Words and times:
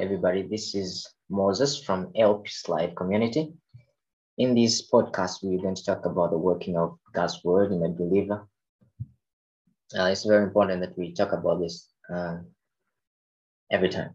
Everybody. 0.00 0.42
This 0.42 0.74
is 0.74 1.08
Moses 1.30 1.82
from 1.82 2.12
Help 2.14 2.46
Life 2.68 2.94
Community. 2.94 3.54
In 4.36 4.54
this 4.54 4.90
podcast, 4.90 5.38
we're 5.42 5.62
going 5.62 5.74
to 5.74 5.84
talk 5.84 6.04
about 6.04 6.32
the 6.32 6.38
working 6.38 6.76
of 6.76 6.98
God's 7.14 7.42
Word 7.42 7.72
in 7.72 7.82
a 7.82 7.88
believer. 7.88 8.46
Uh, 9.98 10.04
it's 10.04 10.26
very 10.26 10.42
important 10.42 10.82
that 10.82 10.98
we 10.98 11.14
talk 11.14 11.32
about 11.32 11.60
this 11.60 11.88
uh, 12.14 12.38
every 13.70 13.88
time. 13.88 14.10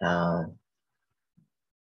Uh, 0.00 0.44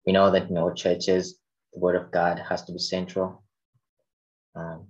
we 0.06 0.12
know 0.12 0.30
that 0.30 0.48
in 0.48 0.56
our 0.56 0.72
churches, 0.72 1.40
the 1.72 1.80
Word 1.80 1.96
of 1.96 2.12
God 2.12 2.38
has 2.48 2.62
to 2.66 2.72
be 2.72 2.78
central 2.78 3.42
um, 4.54 4.86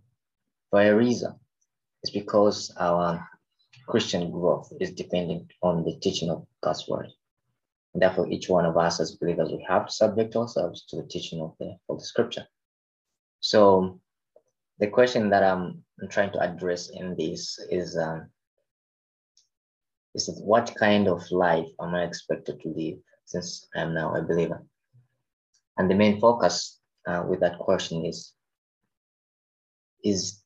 for 0.70 0.82
a 0.82 0.94
reason. 0.94 1.34
It's 2.02 2.12
because 2.12 2.70
our 2.78 3.26
Christian 3.88 4.30
growth 4.30 4.70
is 4.78 4.90
dependent 4.90 5.50
on 5.62 5.84
the 5.84 5.98
teaching 6.02 6.28
of 6.28 6.46
God's 6.62 6.86
Word. 6.86 7.06
And 7.94 8.02
therefore, 8.02 8.30
each 8.30 8.48
one 8.48 8.64
of 8.64 8.76
us 8.76 9.00
as 9.00 9.16
believers, 9.16 9.50
we 9.50 9.64
have 9.68 9.86
to 9.86 9.92
subject 9.92 10.34
ourselves 10.34 10.84
to 10.86 10.96
the 10.96 11.08
teaching 11.08 11.40
of 11.40 11.54
the, 11.58 11.76
of 11.88 11.98
the 11.98 12.04
scripture. 12.04 12.46
So 13.40 14.00
the 14.78 14.86
question 14.86 15.28
that 15.30 15.42
I'm, 15.42 15.84
I'm 16.00 16.08
trying 16.08 16.32
to 16.32 16.40
address 16.40 16.90
in 16.90 17.14
this 17.16 17.58
is, 17.70 17.96
um, 17.96 18.30
is 20.14 20.30
what 20.42 20.74
kind 20.78 21.08
of 21.08 21.30
life 21.30 21.68
am 21.80 21.94
I 21.94 22.04
expected 22.04 22.60
to 22.60 22.68
live 22.68 22.98
since 23.26 23.68
I'm 23.74 23.94
now 23.94 24.14
a 24.14 24.22
believer? 24.22 24.62
And 25.76 25.90
the 25.90 25.94
main 25.94 26.20
focus 26.20 26.78
uh, 27.06 27.24
with 27.28 27.40
that 27.40 27.58
question 27.58 28.06
is, 28.06 28.32
is 30.04 30.42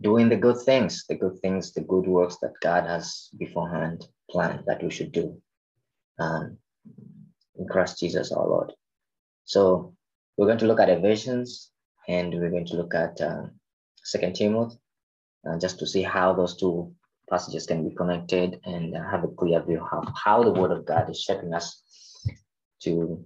doing 0.00 0.28
the 0.28 0.36
good 0.36 0.58
things, 0.64 1.04
the 1.08 1.14
good 1.14 1.38
things, 1.40 1.72
the 1.72 1.80
good 1.80 2.06
works 2.06 2.38
that 2.42 2.52
God 2.60 2.86
has 2.86 3.28
beforehand 3.38 4.06
planned 4.30 4.64
that 4.66 4.82
we 4.82 4.90
should 4.90 5.12
do 5.12 5.40
um, 6.18 6.58
in 7.56 7.66
Christ 7.68 8.00
Jesus 8.00 8.32
our 8.32 8.46
Lord. 8.46 8.72
So 9.44 9.94
we're 10.36 10.46
going 10.46 10.58
to 10.58 10.66
look 10.66 10.80
at 10.80 10.88
Ephesians 10.88 11.70
and 12.08 12.32
we're 12.34 12.50
going 12.50 12.66
to 12.66 12.76
look 12.76 12.94
at 12.94 13.20
um, 13.20 13.52
Second 14.02 14.34
Timothy 14.34 14.78
uh, 15.48 15.58
just 15.58 15.78
to 15.78 15.86
see 15.86 16.02
how 16.02 16.32
those 16.32 16.56
two 16.56 16.92
passages 17.30 17.66
can 17.66 17.88
be 17.88 17.94
connected 17.94 18.60
and 18.64 18.94
have 18.96 19.24
a 19.24 19.28
clear 19.28 19.62
view 19.62 19.84
of 19.92 20.08
how 20.24 20.42
the 20.42 20.52
Word 20.52 20.70
of 20.70 20.84
God 20.86 21.10
is 21.10 21.20
shaping 21.20 21.52
us 21.54 21.82
to 22.82 23.24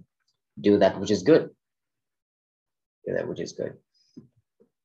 do 0.59 0.77
that 0.79 0.99
which 0.99 1.11
is 1.11 1.23
good. 1.23 1.49
Do 3.05 3.13
that 3.13 3.27
which 3.27 3.39
is 3.39 3.53
good. 3.53 3.77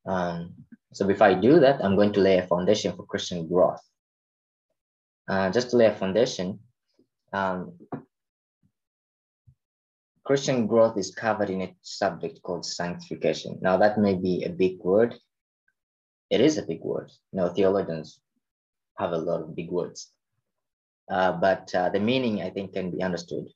Um, 0.07 0.55
so 0.93 1.07
before 1.07 1.27
I 1.27 1.35
do 1.35 1.61
that, 1.61 1.85
I'm 1.85 1.97
going 1.97 2.13
to 2.15 2.21
lay 2.21 2.39
a 2.39 2.47
foundation 2.47 2.95
for 2.97 3.05
Christian 3.05 3.49
growth. 3.49 3.81
Uh, 5.29 5.51
just 5.51 5.71
to 5.71 5.77
lay 5.77 5.87
a 5.87 5.95
foundation, 5.95 6.61
um, 7.33 7.73
Christian 10.25 10.67
growth 10.67 10.99
is 10.99 11.15
covered 11.15 11.51
in 11.51 11.63
a 11.63 11.75
subject 11.83 12.43
called 12.43 12.67
sanctification. 12.67 13.59
Now, 13.63 13.77
that 13.77 13.99
may 13.99 14.15
be 14.15 14.43
a 14.43 14.51
big 14.51 14.81
word. 14.81 15.15
It 16.31 16.41
is 16.41 16.59
a 16.59 16.67
big 16.67 16.81
word. 16.81 17.13
You 17.33 17.39
know, 17.39 17.49
theologians 17.49 18.21
have 18.99 19.13
a 19.13 19.19
lot 19.19 19.43
of 19.43 19.55
big 19.55 19.71
words. 19.71 20.11
Uh, 21.09 21.33
but 21.33 21.73
uh, 21.75 21.91
the 21.91 22.01
meaning, 22.01 22.43
I 22.43 22.51
think, 22.51 22.73
can 22.73 22.91
be 22.91 23.03
understood. 23.03 23.47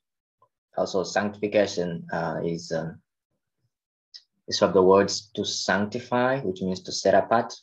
Also, 0.77 1.03
sanctification 1.03 2.07
uh, 2.13 2.39
is, 2.45 2.71
um, 2.71 3.01
is 4.47 4.57
from 4.57 4.71
the 4.71 4.81
words 4.81 5.29
to 5.35 5.43
sanctify, 5.43 6.39
which 6.39 6.61
means 6.61 6.81
to 6.83 6.93
set 6.93 7.13
apart. 7.13 7.53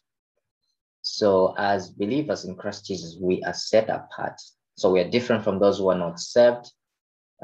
So, 1.00 1.54
as 1.56 1.88
believers 1.88 2.44
in 2.44 2.56
Christ 2.56 2.84
Jesus, 2.84 3.16
we 3.18 3.42
are 3.44 3.54
set 3.54 3.88
apart 3.88 4.38
so 4.78 4.92
we 4.92 5.00
are 5.00 5.10
different 5.10 5.42
from 5.42 5.58
those 5.58 5.78
who 5.78 5.88
are 5.90 5.98
not 5.98 6.20
saved. 6.20 6.70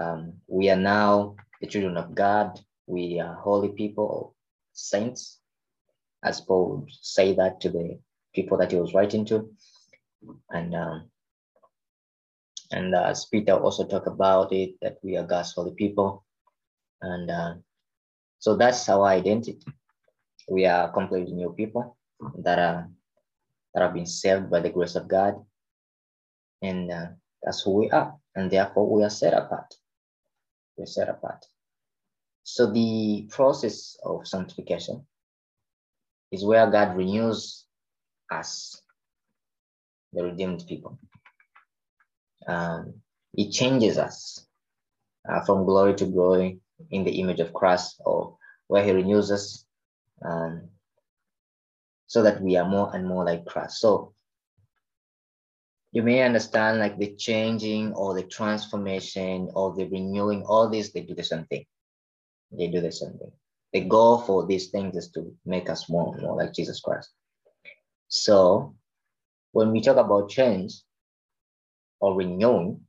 Um, 0.01 0.35
we 0.47 0.71
are 0.71 0.79
now 0.79 1.35
the 1.61 1.67
children 1.67 1.97
of 1.97 2.15
God. 2.15 2.61
We 2.87 3.19
are 3.19 3.35
holy 3.35 3.71
people, 3.71 4.37
saints, 4.73 5.41
as 6.23 6.41
Paul 6.41 6.77
would 6.77 6.91
say 7.03 7.35
that 7.35 7.61
to 7.63 7.71
the 7.71 7.99
people 8.33 8.57
that 8.59 8.71
he 8.71 8.79
was 8.79 8.95
writing 8.95 9.25
to. 9.27 9.51
And 10.51 10.77
um, 10.77 11.11
and 12.71 12.95
uh, 12.95 13.03
as 13.03 13.27
Peter 13.27 13.55
also 13.55 13.85
talked 13.85 14.07
about 14.07 14.53
it, 14.53 14.77
that 14.81 14.99
we 15.03 15.17
are 15.17 15.27
God's 15.27 15.53
holy 15.55 15.75
people. 15.75 16.25
And 17.03 17.31
uh, 17.31 17.55
so 18.39 18.55
that's 18.57 18.89
our 18.89 19.07
identity. 19.07 19.59
We 20.49 20.67
are 20.67 20.93
completely 20.93 21.33
new 21.33 21.53
people 21.53 21.97
that 22.39 22.61
are 22.61 22.89
that 23.75 23.83
have 23.83 23.95
been 23.95 24.07
saved 24.07 24.51
by 24.51 24.61
the 24.61 24.71
grace 24.71 24.95
of 24.95 25.09
God. 25.09 25.45
And 26.63 26.93
uh, 26.93 27.07
that's 27.45 27.63
who 27.63 27.73
we 27.73 27.91
are. 27.91 28.17
And 28.35 28.51
therefore, 28.51 28.91
we 28.91 29.05
are 29.05 29.11
set 29.11 29.35
apart. 29.35 29.75
We're 30.77 30.87
set 30.87 31.09
apart. 31.09 31.45
So 32.43 32.71
the 32.71 33.29
process 33.31 33.97
of 34.03 34.27
sanctification 34.27 35.07
is 36.33 36.45
where 36.45 36.71
God 36.71 36.97
renews 36.97 37.65
us, 38.31 38.81
the 40.13 40.25
redeemed 40.25 40.65
people. 40.69 40.99
Um, 42.47 42.95
it 43.35 43.53
changes 43.53 43.99
us 43.99 44.47
uh, 45.29 45.41
from 45.45 45.65
glory 45.65 45.95
to 45.95 46.07
glory 46.07 46.61
in 46.91 47.05
the 47.05 47.21
image 47.21 47.41
of 47.41 47.53
Christ, 47.53 48.01
or 48.05 48.37
where 48.67 48.85
He 48.85 48.93
renews 48.93 49.31
us 49.31 49.65
um, 50.25 50.69
so 52.07 52.23
that 52.23 52.41
we 52.41 52.57
are 52.57 52.69
more 52.69 52.95
and 52.95 53.07
more 53.07 53.25
like 53.25 53.47
Christ. 53.47 53.79
So 53.79 54.14
you 55.95 56.03
may 56.03 56.23
understand 56.23 56.81
like 56.81 56.99
the 56.99 57.15
changing 57.15 57.93
or 57.95 58.15
the 58.15 58.25
transformation 58.25 59.49
or 59.55 59.73
the 59.77 59.85
renewing, 59.85 60.43
all 60.43 60.69
these, 60.69 60.93
they 60.93 61.03
do 61.03 61.15
the 61.15 61.23
same 61.23 61.45
thing. 61.45 61.65
They 62.51 62.67
do 62.67 62.81
the 62.81 62.91
same 62.91 63.13
thing. 63.13 63.31
The 63.73 63.83
goal 63.83 64.19
for 64.19 64.45
these 64.45 64.71
things 64.71 64.97
is 64.97 65.11
to 65.13 65.33
make 65.47 65.71
us 65.71 65.89
more 65.89 66.13
and 66.13 66.23
more 66.25 66.37
like 66.37 66.53
Jesus 66.53 66.81
Christ. 66.81 67.11
So 68.09 68.75
when 69.53 69.71
we 69.71 69.81
talk 69.81 69.97
about 69.97 70.31
change 70.31 70.83
or 72.01 72.17
renewing, 72.17 72.81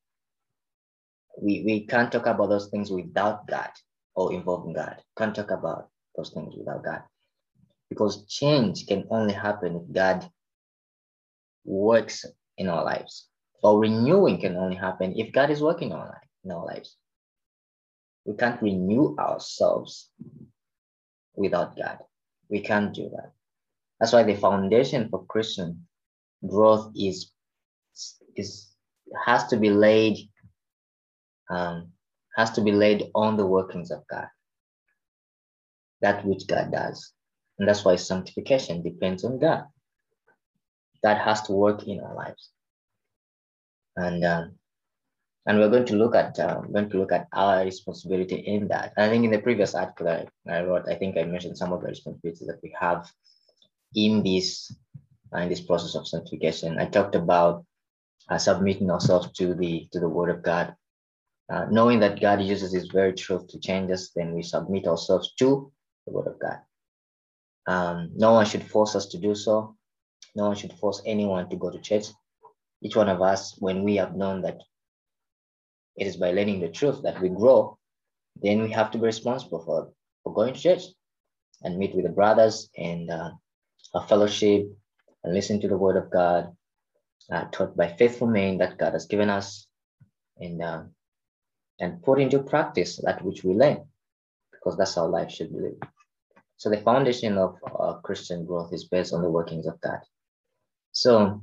we, 1.39 1.61
we 1.63 1.85
can't 1.85 2.11
talk 2.11 2.25
about 2.25 2.49
those 2.49 2.69
things 2.69 2.89
without 2.89 3.47
God 3.47 3.69
or 4.15 4.33
involving 4.33 4.73
God. 4.73 4.97
Can't 5.15 5.35
talk 5.35 5.51
about 5.51 5.89
those 6.17 6.31
things 6.31 6.55
without 6.57 6.83
God. 6.83 7.03
Because 7.87 8.25
change 8.25 8.87
can 8.87 9.05
only 9.11 9.33
happen 9.33 9.75
if 9.75 9.93
God 9.93 10.27
works 11.65 12.25
in 12.57 12.69
our 12.69 12.83
lives. 12.83 13.27
Or 13.63 13.79
renewing 13.79 14.39
can 14.39 14.55
only 14.57 14.75
happen 14.75 15.13
if 15.17 15.33
God 15.33 15.49
is 15.49 15.61
working 15.61 15.91
on 15.91 15.99
our, 15.99 16.21
in 16.43 16.51
our 16.51 16.65
lives. 16.65 16.95
We 18.25 18.35
can't 18.35 18.61
renew 18.61 19.15
ourselves 19.17 20.09
without 21.35 21.77
God. 21.77 21.99
We 22.49 22.61
can't 22.61 22.93
do 22.93 23.09
that. 23.09 23.31
That's 23.99 24.13
why 24.13 24.23
the 24.23 24.35
foundation 24.35 25.09
for 25.09 25.25
Christian 25.25 25.87
growth 26.45 26.91
is, 26.95 27.31
is 28.35 28.71
has 29.25 29.47
to 29.47 29.57
be 29.57 29.69
laid 29.69 30.17
um, 31.49 31.91
has 32.35 32.51
to 32.51 32.61
be 32.61 32.71
laid 32.71 33.11
on 33.15 33.37
the 33.37 33.45
workings 33.45 33.91
of 33.91 34.05
God. 34.07 34.27
That 36.01 36.25
which 36.25 36.47
God 36.47 36.71
does. 36.71 37.13
And 37.57 37.67
that's 37.67 37.85
why 37.85 37.95
sanctification 37.95 38.83
depends 38.83 39.23
on 39.23 39.39
God 39.39 39.65
that 41.05 41.21
has 41.21 41.43
to 41.43 41.51
work 41.53 41.87
in 41.87 41.99
our 41.99 42.15
lives. 42.15 42.49
And 43.95 44.25
um, 44.25 44.55
and 45.45 45.59
we're 45.59 45.69
going 45.69 45.85
to 45.85 45.95
look 45.95 46.15
at 46.15 46.39
uh, 46.39 46.61
going 46.61 46.89
to 46.89 46.97
look 46.97 47.11
at 47.11 47.27
our 47.31 47.63
responsibility 47.63 48.37
in 48.37 48.67
that. 48.69 48.93
And 48.97 49.05
I 49.05 49.09
think 49.09 49.23
in 49.23 49.31
the 49.31 49.45
previous 49.47 49.75
article 49.75 50.09
I, 50.09 50.25
I 50.51 50.63
wrote, 50.63 50.89
I 50.89 50.95
think 50.95 51.15
I 51.15 51.23
mentioned 51.23 51.59
some 51.59 51.71
of 51.71 51.81
the 51.81 51.89
responsibilities 51.89 52.47
that 52.47 52.59
we 52.63 52.75
have 52.79 53.07
in 53.93 54.23
this 54.23 54.75
uh, 55.31 55.41
in 55.41 55.49
this 55.49 55.61
process 55.61 55.93
of 55.93 56.07
sanctification. 56.07 56.79
I 56.79 56.87
talked 56.87 57.13
about 57.13 57.63
uh, 58.27 58.39
submitting 58.39 58.89
ourselves 58.89 59.31
to 59.33 59.53
the 59.53 59.87
to 59.91 59.99
the 59.99 60.09
Word 60.09 60.31
of 60.31 60.41
God, 60.41 60.75
uh, 61.53 61.67
knowing 61.69 61.99
that 61.99 62.19
God 62.19 62.41
uses 62.41 62.73
His 62.73 62.87
very 62.87 63.13
truth 63.13 63.47
to 63.49 63.59
change 63.59 63.91
us. 63.91 64.09
Then 64.15 64.33
we 64.33 64.41
submit 64.41 64.87
ourselves 64.87 65.33
to 65.37 65.71
the 66.07 66.13
Word 66.13 66.27
of 66.33 66.39
God. 66.39 66.59
Um, 67.67 68.09
no 68.15 68.33
one 68.33 68.47
should 68.47 68.63
force 68.63 68.95
us 68.95 69.05
to 69.07 69.19
do 69.19 69.35
so. 69.35 69.74
No 70.35 70.47
one 70.47 70.55
should 70.55 70.73
force 70.73 71.01
anyone 71.05 71.49
to 71.49 71.55
go 71.55 71.69
to 71.69 71.79
church. 71.79 72.07
Each 72.81 72.95
one 72.95 73.09
of 73.09 73.21
us, 73.21 73.55
when 73.59 73.83
we 73.83 73.95
have 73.95 74.15
known 74.15 74.41
that 74.41 74.59
it 75.95 76.07
is 76.07 76.17
by 76.17 76.31
learning 76.31 76.59
the 76.59 76.69
truth 76.69 77.01
that 77.03 77.21
we 77.21 77.29
grow, 77.29 77.77
then 78.41 78.61
we 78.61 78.71
have 78.71 78.91
to 78.91 78.97
be 78.97 79.05
responsible 79.05 79.63
for, 79.63 79.91
for 80.23 80.33
going 80.33 80.53
to 80.53 80.59
church 80.59 80.83
and 81.63 81.77
meet 81.77 81.95
with 81.95 82.03
the 82.03 82.11
brothers 82.11 82.69
and 82.77 83.09
uh, 83.09 83.31
a 83.93 84.07
fellowship 84.07 84.67
and 85.23 85.33
listen 85.33 85.61
to 85.61 85.67
the 85.69 85.77
word 85.77 85.95
of 85.95 86.11
God 86.11 86.55
uh, 87.31 87.45
taught 87.45 87.75
by 87.77 87.87
faithful 87.87 88.27
men 88.27 88.57
that 88.57 88.77
God 88.77 88.93
has 88.93 89.05
given 89.05 89.29
us 89.29 89.67
and, 90.37 90.61
uh, 90.61 90.83
and 91.79 92.03
put 92.03 92.19
into 92.19 92.39
practice 92.39 92.99
that 93.03 93.23
which 93.23 93.43
we 93.43 93.53
learn 93.53 93.85
because 94.51 94.77
that's 94.77 94.95
how 94.95 95.07
life 95.07 95.31
should 95.31 95.53
be 95.53 95.61
lived. 95.61 95.83
So 96.57 96.69
the 96.69 96.77
foundation 96.81 97.37
of 97.37 97.55
uh, 97.79 97.93
Christian 98.03 98.45
growth 98.45 98.73
is 98.73 98.85
based 98.85 99.13
on 99.13 99.21
the 99.21 99.29
workings 99.29 99.65
of 99.65 99.79
God. 99.81 99.99
So 100.95 101.41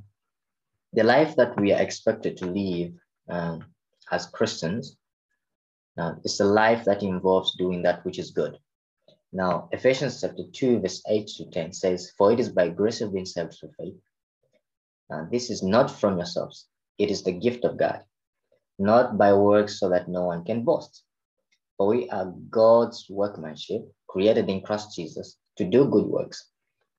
the 0.94 1.04
life 1.04 1.36
that 1.36 1.60
we 1.60 1.74
are 1.74 1.82
expected 1.82 2.38
to 2.38 2.46
live 2.46 2.94
um, 3.28 3.66
as 4.10 4.26
Christians 4.26 4.96
Now, 5.96 6.16
it's 6.24 6.40
a 6.40 6.44
life 6.44 6.84
that 6.86 7.02
involves 7.02 7.54
doing 7.56 7.82
that 7.82 8.04
which 8.04 8.18
is 8.18 8.30
good. 8.30 8.58
Now, 9.32 9.68
Ephesians 9.72 10.22
chapter 10.22 10.44
2, 10.50 10.80
verse 10.80 11.02
8 11.06 11.26
to 11.36 11.50
10 11.50 11.72
says, 11.74 12.12
For 12.16 12.32
it 12.32 12.40
is 12.40 12.48
by 12.48 12.70
grace 12.70 13.00
you've 13.00 13.12
been 13.12 13.26
saved 13.26 13.54
through 13.54 13.72
faith. 13.78 14.00
And 15.10 15.30
this 15.30 15.50
is 15.50 15.62
not 15.62 15.90
from 15.90 16.16
yourselves, 16.16 16.68
it 16.98 17.10
is 17.10 17.22
the 17.22 17.32
gift 17.32 17.64
of 17.66 17.76
God, 17.76 18.00
not 18.78 19.18
by 19.18 19.34
works 19.34 19.78
so 19.78 19.90
that 19.90 20.08
no 20.08 20.24
one 20.24 20.44
can 20.44 20.64
boast. 20.64 21.04
For 21.76 21.88
we 21.88 22.08
are 22.08 22.32
God's 22.48 23.06
workmanship, 23.10 23.82
created 24.08 24.48
in 24.48 24.62
Christ 24.62 24.96
Jesus 24.96 25.36
to 25.58 25.64
do 25.64 25.84
good 25.90 26.06
works, 26.06 26.48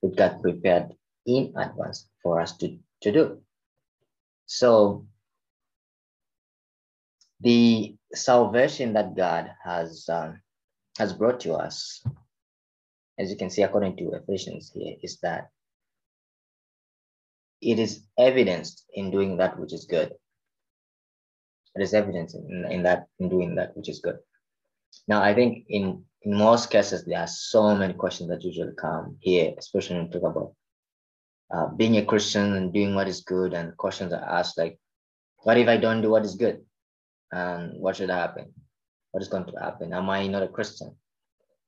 which 0.02 0.16
God 0.16 0.40
prepared 0.42 0.94
in 1.26 1.54
advance 1.58 2.08
for 2.22 2.40
us 2.40 2.58
to, 2.58 2.78
to 3.02 3.12
do. 3.12 3.42
So 4.46 5.08
the 7.42 7.96
salvation 8.14 8.94
that 8.94 9.16
God 9.16 9.52
has 9.64 10.08
um, 10.10 10.42
has 10.98 11.14
brought 11.14 11.40
to 11.42 11.54
us, 11.54 12.04
as 13.18 13.30
you 13.30 13.38
can 13.38 13.50
see 13.50 13.64
according 13.64 13.98
to 13.98 14.12
Ephesians 14.12 14.72
here, 14.74 14.96
is 15.02 15.20
that 15.22 15.50
it 17.62 17.80
is 17.80 18.04
evidenced 18.18 18.86
in 18.94 19.12
doing 19.12 19.38
that 19.38 19.60
which 19.60 19.74
is 19.74 19.86
good. 19.86 20.14
It 21.76 21.82
is 21.82 21.94
evidenced 21.94 22.36
in, 22.36 22.66
in 22.70 22.84
that 22.84 23.08
in 23.20 23.30
doing 23.30 23.56
that 23.56 23.76
which 23.76 23.90
is 23.90 24.00
good. 24.00 24.20
Now, 25.08 25.22
I 25.22 25.34
think 25.34 25.66
in 25.70 26.06
in 26.22 26.38
most 26.38 26.70
cases 26.70 27.04
there 27.04 27.20
are 27.20 27.28
so 27.28 27.76
many 27.76 27.94
questions 27.94 28.30
that 28.30 28.44
usually 28.44 28.76
come 28.78 29.18
here, 29.20 29.54
especially 29.58 29.98
when 29.98 30.06
we 30.06 30.12
talk 30.12 30.24
about 30.24 30.54
uh, 31.54 31.68
being 31.68 31.98
a 31.98 32.06
Christian 32.06 32.56
and 32.56 32.74
doing 32.74 32.96
what 32.96 33.08
is 33.08 33.22
good, 33.22 33.54
and 33.54 33.78
questions 33.78 34.12
are 34.12 34.40
asked 34.40 34.58
like, 34.58 34.80
"What 35.44 35.58
if 35.58 35.68
I 35.68 35.78
don't 35.78 36.02
do 36.02 36.10
what 36.10 36.26
is 36.26 36.36
good? 36.36 36.66
And 37.32 37.80
what 37.80 37.96
should 37.96 38.10
happen? 38.10 38.54
What 39.12 39.22
is 39.22 39.30
going 39.30 39.46
to 39.46 39.60
happen? 39.60 39.94
Am 39.94 40.10
I 40.10 40.28
not 40.28 40.44
a 40.44 40.48
Christian?" 40.48 40.96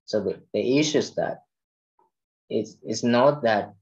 So 0.06 0.24
the, 0.24 0.42
the 0.54 0.80
issue 0.80 0.98
is 0.98 1.14
that 1.16 1.44
it's 2.50 2.78
it's 2.84 3.04
not 3.04 3.44
that 3.44 3.74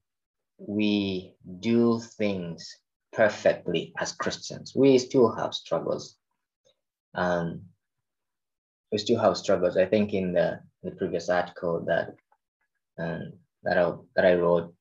we 0.58 1.34
do 1.60 2.00
things 2.00 2.78
perfectly 3.14 3.94
as 3.98 4.12
Christians. 4.12 4.74
We 4.76 4.98
still 4.98 5.34
have 5.36 5.54
struggles. 5.54 6.18
Um, 7.16 7.64
we 8.92 8.98
still 8.98 9.20
have 9.20 9.38
struggles. 9.38 9.78
I 9.78 9.86
think 9.86 10.14
in 10.14 10.34
the, 10.34 10.60
the 10.84 10.92
previous 10.92 11.30
article 11.30 11.86
that 11.88 12.16
um, 12.98 13.34
that 13.64 13.78
I 13.78 13.94
that 14.16 14.26
I 14.26 14.36
wrote 14.36 14.74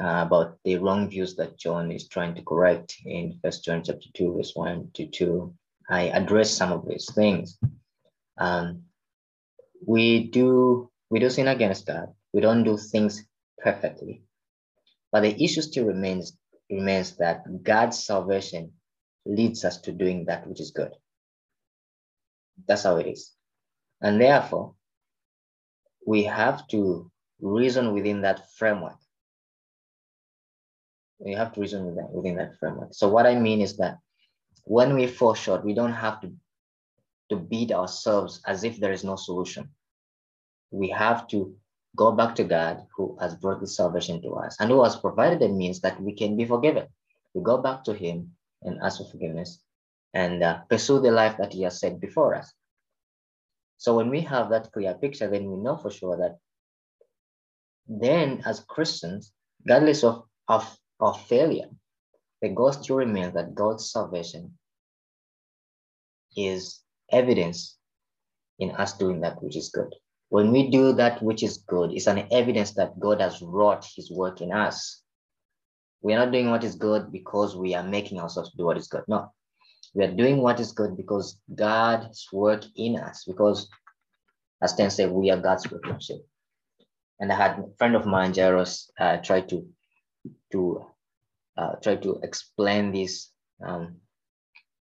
uh, 0.00 0.24
about 0.26 0.58
the 0.64 0.76
wrong 0.76 1.08
views 1.08 1.36
that 1.36 1.58
John 1.58 1.92
is 1.92 2.08
trying 2.08 2.34
to 2.34 2.42
correct 2.42 2.96
in 3.04 3.38
First 3.42 3.64
John 3.64 3.82
chapter 3.84 4.08
two, 4.14 4.34
verse 4.36 4.52
one 4.54 4.90
to 4.94 5.06
two, 5.06 5.54
I 5.88 6.08
address 6.08 6.50
some 6.50 6.72
of 6.72 6.88
these 6.88 7.08
things. 7.14 7.58
Um, 8.38 8.82
we 9.86 10.24
do 10.24 10.90
we 11.10 11.20
do 11.20 11.30
sin 11.30 11.48
against 11.48 11.86
God. 11.86 12.08
We 12.32 12.40
don't 12.40 12.64
do 12.64 12.76
things 12.76 13.24
perfectly. 13.58 14.22
But 15.12 15.20
the 15.20 15.44
issue 15.44 15.62
still 15.62 15.84
remains, 15.84 16.36
remains 16.68 17.16
that 17.18 17.62
God's 17.62 18.04
salvation 18.04 18.72
leads 19.24 19.64
us 19.64 19.80
to 19.82 19.92
doing 19.92 20.24
that 20.24 20.46
which 20.46 20.60
is 20.60 20.72
good. 20.72 20.90
That's 22.66 22.82
how 22.82 22.96
it 22.96 23.06
is. 23.06 23.32
And 24.00 24.20
therefore, 24.20 24.74
we 26.04 26.24
have 26.24 26.66
to 26.68 27.10
reason 27.40 27.94
within 27.94 28.22
that 28.22 28.50
framework. 28.56 28.98
We 31.24 31.32
have 31.32 31.52
to 31.54 31.60
reason 31.60 31.86
within 31.86 31.96
that, 31.96 32.10
within 32.12 32.36
that 32.36 32.58
framework. 32.58 32.90
So 32.92 33.08
what 33.08 33.26
I 33.26 33.34
mean 33.34 33.62
is 33.62 33.78
that 33.78 33.98
when 34.64 34.94
we 34.94 35.06
fall 35.06 35.34
short, 35.34 35.64
we 35.64 35.74
don't 35.74 35.92
have 35.92 36.20
to, 36.20 36.30
to 37.30 37.36
beat 37.36 37.72
ourselves 37.72 38.42
as 38.46 38.62
if 38.62 38.78
there 38.78 38.92
is 38.92 39.04
no 39.04 39.16
solution. 39.16 39.70
We 40.70 40.90
have 40.90 41.26
to 41.28 41.56
go 41.96 42.12
back 42.12 42.34
to 42.36 42.44
God 42.44 42.86
who 42.94 43.16
has 43.20 43.34
brought 43.34 43.60
this 43.60 43.76
salvation 43.76 44.20
to 44.22 44.34
us 44.34 44.56
and 44.60 44.70
who 44.70 44.84
has 44.84 44.96
provided 44.96 45.40
the 45.40 45.48
means 45.48 45.80
that 45.80 46.00
we 46.00 46.12
can 46.12 46.36
be 46.36 46.44
forgiven. 46.44 46.86
We 47.32 47.42
go 47.42 47.58
back 47.58 47.84
to 47.84 47.94
Him 47.94 48.32
and 48.62 48.78
ask 48.82 48.98
for 48.98 49.08
forgiveness 49.08 49.60
and 50.12 50.42
uh, 50.42 50.58
pursue 50.68 51.00
the 51.00 51.10
life 51.10 51.36
that 51.38 51.52
He 51.52 51.62
has 51.62 51.80
set 51.80 52.00
before 52.00 52.34
us. 52.34 52.52
So 53.78 53.96
when 53.96 54.10
we 54.10 54.20
have 54.22 54.50
that 54.50 54.72
clear 54.72 54.94
picture, 54.94 55.28
then 55.28 55.50
we 55.50 55.56
know 55.56 55.76
for 55.76 55.90
sure 55.90 56.16
that 56.18 56.38
then 57.88 58.42
as 58.44 58.60
Christians, 58.60 59.32
regardless 59.64 60.04
of, 60.04 60.24
of, 60.48 60.78
of 61.04 61.26
failure, 61.26 61.68
the 62.40 62.72
still 62.72 62.96
remains 62.96 63.34
that 63.34 63.54
God's 63.54 63.90
salvation 63.90 64.58
is 66.36 66.80
evidence 67.10 67.78
in 68.58 68.70
us 68.72 68.92
doing 68.94 69.20
that 69.20 69.42
which 69.42 69.56
is 69.56 69.70
good. 69.70 69.94
When 70.28 70.50
we 70.52 70.70
do 70.70 70.92
that 70.94 71.22
which 71.22 71.42
is 71.42 71.58
good, 71.58 71.92
it's 71.92 72.06
an 72.06 72.26
evidence 72.32 72.72
that 72.72 72.98
God 72.98 73.20
has 73.20 73.40
wrought 73.40 73.86
his 73.96 74.10
work 74.10 74.40
in 74.40 74.52
us. 74.52 75.02
We 76.02 76.12
are 76.14 76.18
not 76.18 76.32
doing 76.32 76.50
what 76.50 76.64
is 76.64 76.74
good 76.74 77.12
because 77.12 77.56
we 77.56 77.74
are 77.74 77.82
making 77.82 78.20
ourselves 78.20 78.52
do 78.56 78.66
what 78.66 78.76
is 78.76 78.88
good. 78.88 79.04
No. 79.08 79.32
We 79.94 80.04
are 80.04 80.12
doing 80.12 80.38
what 80.38 80.60
is 80.60 80.72
good 80.72 80.96
because 80.96 81.40
God's 81.54 82.26
work 82.32 82.64
in 82.74 82.96
us, 82.96 83.24
because 83.24 83.68
as 84.60 84.74
Ten 84.74 84.90
said, 84.90 85.10
we 85.10 85.30
are 85.30 85.40
God's 85.40 85.70
workmanship. 85.70 86.26
And 87.20 87.30
I 87.30 87.36
had 87.36 87.58
a 87.58 87.64
friend 87.78 87.94
of 87.94 88.06
mine, 88.06 88.34
Jairus, 88.34 88.90
uh, 88.98 89.18
try 89.18 89.40
to 89.42 89.66
to 90.52 90.84
uh, 91.56 91.76
try 91.82 91.96
to 91.96 92.18
explain 92.22 92.92
this 92.92 93.30
um, 93.64 93.96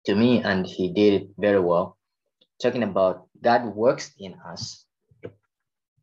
to 0.06 0.16
me, 0.16 0.42
and 0.42 0.66
he 0.66 0.94
did 0.94 1.22
it 1.22 1.28
very 1.38 1.60
well, 1.60 1.98
talking 2.62 2.84
about 2.84 3.28
God 3.42 3.76
works 3.76 4.12
in 4.20 4.36
us 4.46 4.86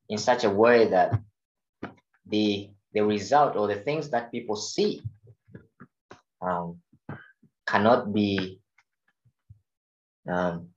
in 0.09 0.19
such 0.19 0.45
a 0.45 0.51
way 0.51 0.89
that 0.89 1.21
the 2.27 2.71
the 2.93 3.01
result 3.01 3.57
or 3.57 3.67
the 3.69 3.81
things 3.81 4.11
that 4.11 4.31
people 4.31 4.57
see 4.57 5.03
um, 6.41 6.79
cannot 7.67 8.13
be 8.13 8.61
um, 10.29 10.69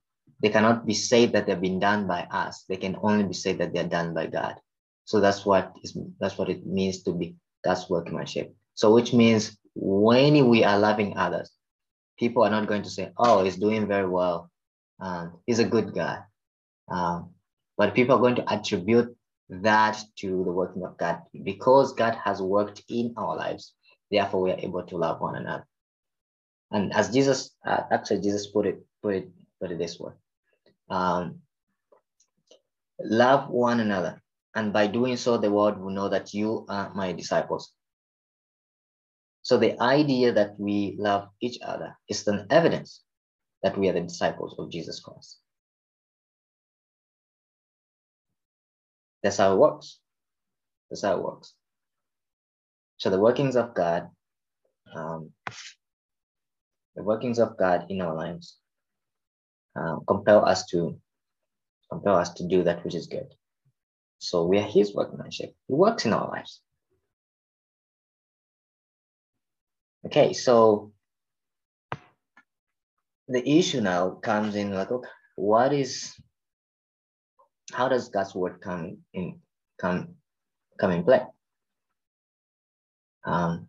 they 0.42 0.48
cannot 0.48 0.86
be 0.86 0.94
said 0.94 1.32
that 1.32 1.46
they've 1.46 1.60
been 1.60 1.80
done 1.80 2.06
by 2.06 2.22
us. 2.30 2.64
They 2.68 2.76
can 2.76 2.96
only 3.02 3.24
be 3.24 3.32
said 3.34 3.58
that 3.58 3.72
they're 3.72 3.88
done 3.88 4.12
by 4.12 4.26
God. 4.26 4.56
So 5.04 5.20
that's 5.20 5.46
what 5.46 5.72
is 5.82 5.96
that's 6.18 6.36
what 6.36 6.50
it 6.50 6.66
means 6.66 7.02
to 7.04 7.12
be 7.12 7.36
God's 7.64 7.88
workmanship. 7.88 8.54
So 8.74 8.92
which 8.92 9.12
means 9.12 9.56
when 9.76 10.48
we 10.48 10.64
are 10.64 10.78
loving 10.78 11.16
others, 11.18 11.50
people 12.18 12.42
are 12.42 12.50
not 12.50 12.66
going 12.66 12.82
to 12.82 12.90
say, 12.90 13.12
"Oh, 13.18 13.44
he's 13.44 13.56
doing 13.56 13.86
very 13.86 14.08
well. 14.08 14.50
Um, 14.98 15.38
he's 15.46 15.58
a 15.58 15.68
good 15.68 15.94
guy," 15.94 16.20
um, 16.88 17.34
but 17.76 17.94
people 17.94 18.16
are 18.16 18.20
going 18.20 18.36
to 18.36 18.52
attribute 18.52 19.14
that 19.50 20.02
to 20.16 20.28
the 20.44 20.50
working 20.50 20.82
of 20.82 20.96
God 20.96 21.22
because 21.44 21.92
God 21.92 22.16
has 22.24 22.40
worked 22.40 22.82
in 22.88 23.14
our 23.18 23.36
lives. 23.36 23.74
Therefore, 24.10 24.40
we 24.40 24.50
are 24.50 24.58
able 24.58 24.82
to 24.84 24.96
love 24.96 25.20
one 25.20 25.36
another. 25.36 25.66
And 26.70 26.92
as 26.94 27.12
Jesus, 27.12 27.50
uh, 27.64 27.82
actually, 27.92 28.22
Jesus 28.22 28.46
put 28.46 28.66
it, 28.66 28.84
put 29.02 29.14
it, 29.14 29.28
put 29.60 29.70
it 29.70 29.78
this 29.78 30.00
way: 30.00 30.12
um, 30.88 31.42
love 32.98 33.50
one 33.50 33.80
another, 33.80 34.22
and 34.54 34.72
by 34.72 34.86
doing 34.86 35.18
so, 35.18 35.36
the 35.36 35.50
world 35.50 35.78
will 35.78 35.92
know 35.92 36.08
that 36.08 36.32
you 36.32 36.64
are 36.70 36.94
my 36.94 37.12
disciples. 37.12 37.72
So 39.46 39.58
the 39.58 39.80
idea 39.80 40.32
that 40.32 40.58
we 40.58 40.96
love 40.98 41.28
each 41.40 41.60
other 41.62 41.96
is 42.08 42.26
an 42.26 42.48
evidence 42.50 43.04
that 43.62 43.78
we 43.78 43.88
are 43.88 43.92
the 43.92 44.00
disciples 44.00 44.56
of 44.58 44.72
Jesus 44.72 44.98
Christ. 44.98 45.38
That's 49.22 49.36
how 49.36 49.52
it 49.52 49.58
works. 49.58 50.00
That's 50.90 51.02
how 51.02 51.16
it 51.16 51.22
works. 51.22 51.54
So 52.96 53.08
the 53.08 53.20
workings 53.20 53.54
of 53.54 53.72
God, 53.72 54.08
um, 54.92 55.30
the 56.96 57.04
workings 57.04 57.38
of 57.38 57.56
God 57.56 57.86
in 57.88 58.00
our 58.00 58.16
lives 58.16 58.58
um, 59.76 60.02
compel 60.08 60.44
us 60.44 60.66
to 60.70 60.98
compel 61.88 62.16
us 62.16 62.30
to 62.30 62.48
do 62.48 62.64
that 62.64 62.82
which 62.82 62.96
is 62.96 63.06
good. 63.06 63.32
So 64.18 64.44
we 64.44 64.58
are 64.58 64.62
His 64.66 64.92
workmanship. 64.92 65.54
He 65.68 65.74
works 65.74 66.04
in 66.04 66.12
our 66.12 66.28
lives. 66.28 66.62
Okay, 70.06 70.32
so 70.32 70.92
the 73.26 73.42
issue 73.58 73.80
now 73.80 74.10
comes 74.10 74.54
in 74.54 74.72
like, 74.72 74.92
okay, 74.92 75.08
what 75.34 75.72
is 75.72 76.14
how 77.72 77.88
does 77.88 78.08
God's 78.08 78.32
word 78.32 78.60
come 78.60 78.98
in 79.12 79.40
come 79.80 80.14
come 80.78 80.92
in 80.92 81.02
play? 81.02 81.22
Um, 83.24 83.66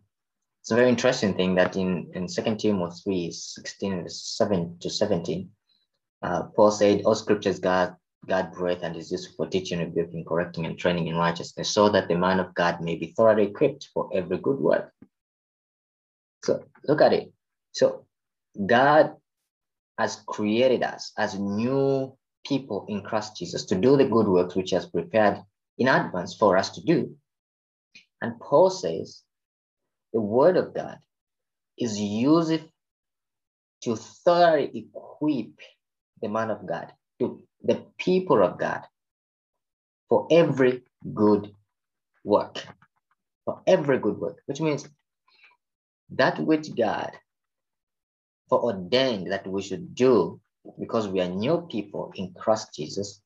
it's 0.60 0.70
a 0.70 0.76
very 0.76 0.88
interesting 0.88 1.34
thing 1.34 1.56
that 1.56 1.74
in, 1.76 2.12
in 2.14 2.28
2 2.28 2.54
Timothy 2.54 3.00
3, 3.02 3.30
16, 3.32 4.08
7 4.08 4.78
to 4.78 4.90
17, 4.90 5.50
uh, 6.22 6.42
Paul 6.54 6.70
said, 6.70 7.02
All 7.02 7.16
scriptures 7.16 7.58
God 7.58 7.96
God 8.28 8.52
breathed 8.52 8.84
and 8.84 8.94
is 8.94 9.10
useful 9.10 9.46
for 9.46 9.50
teaching, 9.50 9.80
rebuking, 9.80 10.24
correcting, 10.24 10.66
and 10.66 10.78
training 10.78 11.08
in 11.08 11.16
righteousness, 11.16 11.70
so 11.70 11.88
that 11.88 12.06
the 12.06 12.16
man 12.16 12.38
of 12.38 12.54
God 12.54 12.80
may 12.80 12.94
be 12.94 13.12
thoroughly 13.16 13.46
equipped 13.46 13.88
for 13.92 14.08
every 14.14 14.38
good 14.38 14.60
work. 14.60 14.92
So 16.44 16.64
look 16.86 17.00
at 17.00 17.12
it. 17.12 17.32
So 17.72 18.06
God 18.64 19.14
has 19.98 20.22
created 20.26 20.82
us 20.82 21.12
as 21.18 21.38
new 21.38 22.16
people 22.46 22.86
in 22.88 23.02
Christ 23.02 23.36
Jesus 23.36 23.64
to 23.66 23.74
do 23.74 23.96
the 23.96 24.06
good 24.06 24.28
works 24.28 24.54
which 24.54 24.70
has 24.70 24.86
prepared 24.86 25.42
in 25.76 25.88
advance 25.88 26.34
for 26.34 26.56
us 26.56 26.70
to 26.70 26.82
do. 26.82 27.16
And 28.20 28.38
Paul 28.40 28.70
says 28.70 29.22
the 30.12 30.20
Word 30.20 30.56
of 30.56 30.74
God 30.74 30.98
is 31.78 31.98
used 32.00 32.62
to 33.82 33.96
thoroughly 33.96 34.70
equip 34.74 35.50
the 36.20 36.28
man 36.28 36.50
of 36.50 36.66
God, 36.66 36.92
to 37.20 37.42
the 37.62 37.84
people 37.98 38.42
of 38.42 38.58
God, 38.58 38.82
for 40.08 40.26
every 40.30 40.82
good 41.14 41.52
work. 42.24 42.66
For 43.44 43.62
every 43.66 43.98
good 43.98 44.18
work, 44.18 44.42
which 44.46 44.60
means 44.60 44.86
that 46.10 46.38
which 46.40 46.74
God 46.74 47.12
foreordained 48.48 49.32
that 49.32 49.46
we 49.46 49.62
should 49.62 49.94
do 49.94 50.40
because 50.78 51.08
we 51.08 51.20
are 51.20 51.28
new 51.28 51.66
people 51.70 52.12
in 52.16 52.34
Christ 52.34 52.74
Jesus. 52.74 53.20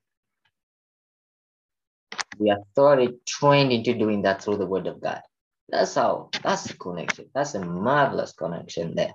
We 2.39 2.51
are 2.51 2.61
thoroughly 2.75 3.15
trained 3.27 3.73
into 3.73 3.95
doing 3.95 4.23
that 4.23 4.43
through 4.43 4.59
the 4.59 4.67
word 4.67 4.87
of 4.87 5.01
God. 5.01 5.23
That's 5.69 5.95
how, 5.95 6.31
that's 6.43 6.65
the 6.65 6.75
connection. 6.75 7.27
That's 7.35 7.55
a 7.55 7.65
marvelous 7.65 8.33
connection 8.33 8.95
there. 8.95 9.15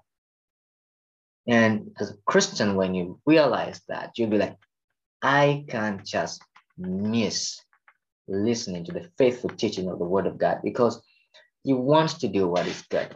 And 1.47 1.91
as 1.99 2.11
a 2.11 2.17
Christian, 2.25 2.75
when 2.75 2.95
you 2.95 3.19
realize 3.25 3.81
that, 3.87 4.11
you'll 4.17 4.29
be 4.29 4.37
like, 4.37 4.57
I 5.21 5.65
can't 5.69 6.05
just 6.05 6.41
miss 6.77 7.61
listening 8.27 8.85
to 8.85 8.91
the 8.91 9.09
faithful 9.17 9.49
teaching 9.51 9.89
of 9.89 9.99
the 9.99 10.05
word 10.05 10.27
of 10.27 10.37
God 10.37 10.59
because 10.63 11.01
you 11.63 11.77
want 11.77 12.11
to 12.21 12.27
do 12.27 12.47
what 12.47 12.67
is 12.67 12.81
good. 12.89 13.15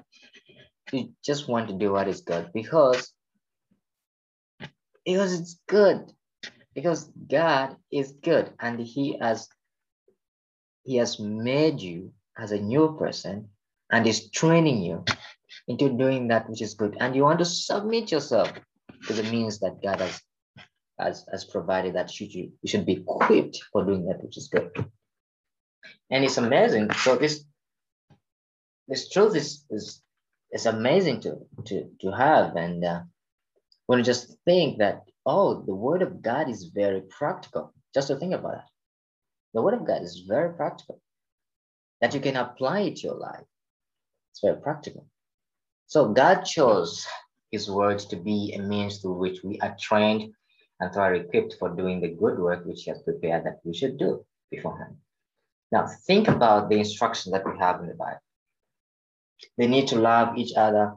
You 0.91 1.13
just 1.23 1.47
want 1.47 1.69
to 1.69 1.73
do 1.73 1.93
what 1.93 2.07
is 2.07 2.21
good 2.21 2.51
because 2.53 3.13
because 5.05 5.39
it's 5.39 5.59
good. 5.67 6.11
Because 6.73 7.11
God 7.29 7.75
is 7.91 8.13
good 8.23 8.53
and 8.59 8.79
he 8.79 9.17
has 9.19 9.47
he 10.83 10.95
has 10.97 11.19
made 11.19 11.81
you 11.81 12.13
as 12.37 12.51
a 12.51 12.59
new 12.59 12.95
person 12.97 13.49
and 13.91 14.07
is 14.07 14.31
training 14.31 14.81
you 14.81 15.03
into 15.67 15.89
doing 15.89 16.29
that 16.29 16.49
which 16.49 16.61
is 16.61 16.73
good. 16.73 16.95
And 16.99 17.15
you 17.15 17.23
want 17.23 17.39
to 17.39 17.45
submit 17.45 18.11
yourself 18.11 18.51
to 19.07 19.13
the 19.13 19.23
means 19.23 19.59
that 19.59 19.81
God 19.83 19.99
has 19.99 20.21
has, 20.97 21.25
has 21.31 21.43
provided 21.45 21.95
that 21.95 22.11
should 22.11 22.33
you, 22.33 22.51
you 22.61 22.69
should 22.69 22.85
be 22.85 22.93
equipped 22.93 23.59
for 23.71 23.83
doing 23.83 24.05
that 24.05 24.23
which 24.23 24.37
is 24.37 24.47
good. 24.47 24.69
And 26.09 26.23
it's 26.23 26.37
amazing. 26.37 26.91
So 26.93 27.15
this 27.17 27.43
this 28.87 29.09
truth 29.09 29.35
is 29.35 29.65
is 29.69 30.00
is 30.51 30.65
amazing 30.65 31.21
to 31.21 31.37
to 31.65 31.89
to 32.01 32.11
have 32.11 32.55
and 32.55 32.83
uh, 32.83 33.01
when 33.91 33.99
you 33.99 34.05
just 34.05 34.37
think 34.45 34.77
that, 34.77 35.03
oh, 35.25 35.63
the 35.63 35.75
word 35.75 36.01
of 36.01 36.21
God 36.21 36.49
is 36.49 36.71
very 36.73 37.01
practical, 37.01 37.73
just 37.93 38.07
to 38.07 38.15
think 38.15 38.33
about 38.33 38.53
it. 38.53 38.69
The 39.53 39.61
word 39.61 39.73
of 39.73 39.85
God 39.85 40.01
is 40.01 40.23
very 40.25 40.53
practical, 40.53 41.01
that 41.99 42.13
you 42.13 42.21
can 42.21 42.37
apply 42.37 42.81
it 42.87 42.95
to 42.97 43.07
your 43.07 43.15
life. 43.15 43.43
It's 44.31 44.39
very 44.41 44.61
practical. 44.61 45.07
So 45.87 46.13
God 46.13 46.43
chose 46.43 47.05
his 47.51 47.69
words 47.69 48.05
to 48.05 48.15
be 48.15 48.53
a 48.53 48.61
means 48.61 48.99
through 48.99 49.17
which 49.17 49.43
we 49.43 49.59
are 49.59 49.75
trained 49.77 50.33
and 50.79 50.95
are 50.95 51.15
equipped 51.15 51.57
for 51.59 51.75
doing 51.75 51.99
the 51.99 52.15
good 52.15 52.39
work 52.39 52.65
which 52.65 52.83
he 52.83 52.91
has 52.91 53.01
prepared 53.01 53.43
that 53.43 53.59
we 53.65 53.73
should 53.73 53.97
do 53.97 54.25
beforehand. 54.49 54.95
Now 55.73 55.85
think 56.07 56.29
about 56.29 56.69
the 56.69 56.77
instructions 56.77 57.33
that 57.33 57.45
we 57.45 57.59
have 57.59 57.81
in 57.81 57.87
the 57.87 57.95
Bible. 57.95 58.23
They 59.57 59.67
need 59.67 59.87
to 59.89 59.99
love 59.99 60.37
each 60.37 60.53
other, 60.55 60.95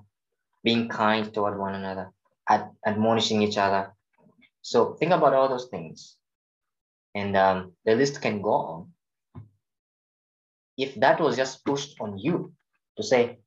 being 0.63 0.89
kind 0.89 1.33
toward 1.33 1.59
one 1.59 1.75
another, 1.75 2.11
ad- 2.49 2.71
admonishing 2.87 3.43
each 3.43 3.59
other. 3.59 3.93
So 4.63 4.95
think 4.95 5.13
about 5.13 5.35
all 5.35 5.49
those 5.49 5.69
things. 5.71 6.17
And 7.15 7.37
um, 7.37 7.73
the 7.85 7.95
list 7.95 8.21
can 8.23 8.43
go 8.43 8.53
on. 8.53 8.93
If 10.77 10.95
that 10.97 11.21
was 11.21 11.37
just 11.37 11.65
pushed 11.65 12.01
on 12.01 12.19
you 12.19 12.53
to 12.97 13.03
say, 13.03 13.39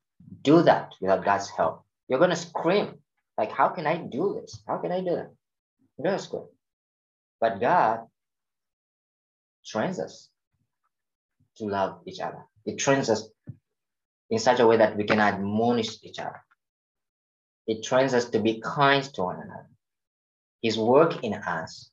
do 0.42 0.62
that 0.62 0.94
without 1.00 1.24
God's 1.24 1.50
help, 1.50 1.84
you're 2.08 2.18
going 2.18 2.30
to 2.30 2.36
scream, 2.36 2.94
like, 3.36 3.52
how 3.52 3.68
can 3.68 3.86
I 3.86 3.96
do 3.96 4.38
this? 4.40 4.62
How 4.66 4.78
can 4.78 4.92
I 4.92 5.00
do 5.00 5.10
that? 5.16 5.30
You're 5.96 6.04
going 6.04 6.16
to 6.16 6.22
scream. 6.22 6.46
But 7.40 7.60
God 7.60 8.06
trains 9.66 9.98
us 10.00 10.30
to 11.56 11.66
love 11.66 12.00
each 12.06 12.20
other. 12.20 12.44
It 12.64 12.78
trains 12.78 13.10
us 13.10 13.28
in 14.30 14.38
such 14.38 14.60
a 14.60 14.66
way 14.66 14.76
that 14.76 14.96
we 14.96 15.04
can 15.04 15.20
admonish 15.20 16.02
each 16.02 16.18
other. 16.18 16.42
It 17.66 17.84
trains 17.84 18.14
us 18.14 18.30
to 18.30 18.40
be 18.40 18.60
kind 18.60 19.02
to 19.14 19.22
one 19.22 19.36
another. 19.36 19.68
His 20.62 20.78
work 20.78 21.22
in 21.22 21.34
us 21.34 21.90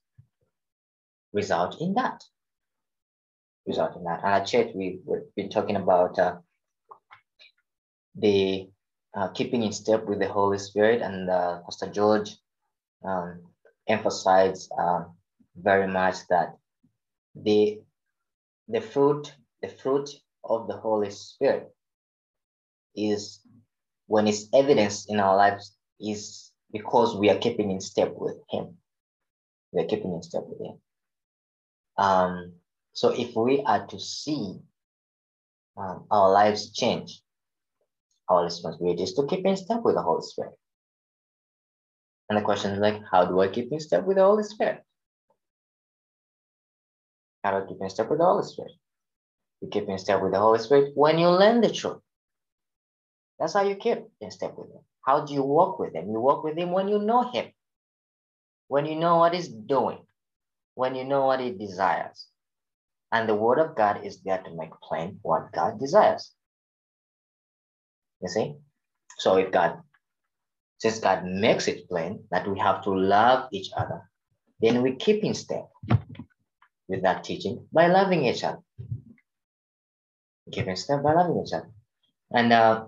result 1.34 1.82
in 1.82 1.94
that. 1.96 2.24
Result 3.68 3.96
in 3.96 4.04
that. 4.06 4.24
And 4.24 4.34
at 4.34 4.48
church, 4.48 4.72
we, 4.74 5.00
we've 5.06 5.36
been 5.36 5.50
talking 5.50 5.76
about 5.76 6.18
uh, 6.18 6.38
the 8.16 8.70
uh, 9.14 9.30
keeping 9.30 9.64
in 9.64 9.72
step 9.72 10.06
with 10.06 10.20
the 10.20 10.28
Holy 10.28 10.58
Spirit, 10.58 11.02
and 11.02 11.30
uh, 11.30 11.60
Pastor 11.64 11.88
George 11.88 12.36
um, 13.04 13.42
emphasized 13.88 14.72
um, 14.78 15.16
very 15.56 15.88
much 15.88 16.16
that 16.30 16.58
the 17.36 17.80
the 18.68 18.82
fruit 18.82 19.34
the 19.62 19.68
fruit 19.68 20.10
of 20.44 20.68
the 20.68 20.76
Holy 20.76 21.12
Spirit 21.12 21.75
is 22.96 23.42
when 24.08 24.28
it's 24.28 24.48
evidence 24.54 25.06
in 25.10 25.20
our 25.20 25.36
lives 25.36 25.76
is 26.00 26.52
because 26.72 27.16
we 27.16 27.30
are 27.30 27.38
keeping 27.38 27.72
in 27.72 27.80
step 27.82 28.14
with 28.16 28.38
him. 28.50 28.78
We 29.72 29.82
are 29.82 29.88
keeping 29.88 30.14
in 30.14 30.24
step 30.24 30.44
with 30.46 30.60
him. 30.60 30.80
Um, 31.98 32.54
so 32.94 33.10
if 33.10 33.36
we 33.36 33.64
are 33.66 33.86
to 33.88 34.00
see 34.00 34.60
um, 35.78 36.06
our 36.12 36.32
lives 36.32 36.72
change, 36.72 37.22
our 38.30 38.44
responsibility 38.44 39.04
is 39.04 39.14
to 39.14 39.26
keep 39.28 39.46
in 39.46 39.58
step 39.58 39.82
with 39.84 39.96
the 39.96 40.02
Holy 40.02 40.22
Spirit. 40.22 40.54
And 42.30 42.38
the 42.38 42.44
question 42.44 42.72
is 42.72 42.80
like, 42.80 43.02
how 43.12 43.26
do 43.26 43.40
I 43.40 43.48
keep 43.48 43.72
in 43.72 43.80
step 43.80 44.06
with 44.06 44.18
the 44.18 44.24
Holy 44.24 44.44
Spirit? 44.44 44.84
How 47.44 47.52
do 47.52 47.66
I 47.66 47.68
keep 47.68 47.78
in 47.82 47.90
step 47.90 48.10
with 48.10 48.20
the 48.20 48.26
Holy 48.26 48.44
Spirit? 48.44 48.72
You 49.62 49.70
keep 49.70 49.88
in 49.88 49.98
step 49.98 50.22
with 50.22 50.32
the 50.32 50.40
Holy 50.40 50.60
Spirit 50.60 50.92
when 50.96 51.20
you 51.20 51.30
learn 51.30 51.62
the 51.62 51.72
truth. 51.72 52.02
That's 53.40 53.54
how 53.54 53.64
you 53.64 53.76
keep 53.76 54.00
in 54.22 54.32
step 54.32 54.54
with 54.58 54.70
him. 54.70 54.82
How 55.06 55.26
do 55.26 55.34
you 55.34 55.44
walk 55.44 55.80
with 55.80 55.94
him? 55.94 56.10
You 56.10 56.20
walk 56.20 56.44
with 56.44 56.58
him 56.58 56.72
when 56.72 56.88
you 56.88 57.00
know 57.00 57.30
him, 57.32 57.52
when 58.68 58.86
you 58.86 58.96
know 58.96 59.18
what 59.18 59.34
he's 59.34 59.50
doing, 59.50 60.00
when 60.76 60.96
you 60.96 61.04
know 61.04 61.26
what 61.26 61.40
he 61.40 61.52
desires. 61.52 62.28
And 63.12 63.30
the 63.30 63.36
word 63.36 63.60
of 63.60 63.76
God 63.76 64.04
is 64.04 64.22
there 64.24 64.42
to 64.42 64.56
make 64.56 64.72
plain 64.82 65.20
what 65.22 65.52
God 65.54 65.80
desires. 65.80 66.32
You 68.22 68.30
see? 68.30 68.56
So 69.18 69.38
if 69.38 69.52
God, 69.52 69.82
since 70.80 71.00
God 71.00 71.26
makes 71.26 71.68
it 71.68 71.88
plain 71.88 72.24
that 72.32 72.48
we 72.48 72.60
have 72.60 72.84
to 72.84 72.90
love 72.90 73.50
each 73.52 73.70
other, 73.78 74.10
then 74.60 74.82
we 74.82 74.96
keep 74.96 75.24
in 75.24 75.34
step 75.34 75.70
with 76.88 77.04
that 77.04 77.24
teaching 77.24 77.68
by 77.72 77.88
loving 77.88 78.26
each 78.26 78.44
other. 78.44 78.60
Keep 80.52 80.68
in 80.68 80.76
step 80.76 81.04
by 81.04 81.14
loving 81.14 81.44
each 81.46 81.54
other. 81.54 81.70
And 82.32 82.52
uh, 82.52 82.86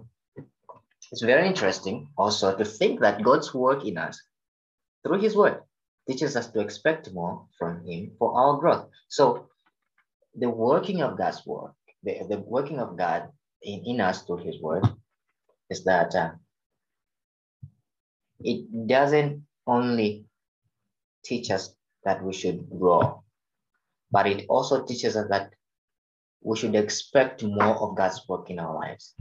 it's 1.12 1.22
very 1.22 1.48
interesting 1.48 2.08
also 2.18 2.56
to 2.56 2.66
think 2.66 3.00
that 3.02 3.24
God's 3.24 3.54
work 3.54 3.86
in 3.86 3.98
us 3.98 4.22
through 5.04 5.20
his 5.20 5.36
word 5.36 5.62
teaches 6.08 6.36
us 6.36 6.48
to 6.52 6.60
expect 6.60 7.14
more 7.14 7.46
from 7.58 7.86
him 7.86 8.12
for 8.18 8.38
our 8.38 8.58
growth. 8.58 8.88
So 9.08 9.48
the 10.36 10.50
working 10.50 11.02
of 11.02 11.18
God's 11.18 11.46
work, 11.46 11.74
the, 12.04 12.26
the 12.30 12.40
working 12.40 12.80
of 12.80 12.98
God 12.98 13.30
in, 13.62 13.84
in 13.86 14.02
us 14.02 14.24
through 14.24 14.38
his 14.38 14.62
word 14.62 14.86
is 15.70 15.84
that 15.84 16.16
uh, 16.16 16.32
it 18.40 18.88
doesn't 18.88 19.44
only 19.66 20.26
teach 21.24 21.52
us 21.52 21.76
that 22.06 22.24
we 22.24 22.34
should 22.34 22.70
grow, 22.70 23.24
but 24.12 24.28
it 24.28 24.46
also 24.48 24.86
teaches 24.86 25.16
us 25.18 25.28
that 25.30 25.54
we 26.42 26.56
should 26.56 26.76
expect 26.76 27.44
more 27.44 27.76
of 27.76 27.98
God's 27.98 28.22
work 28.30 28.50
in 28.50 28.60
our 28.60 28.74
lives. 28.74 29.14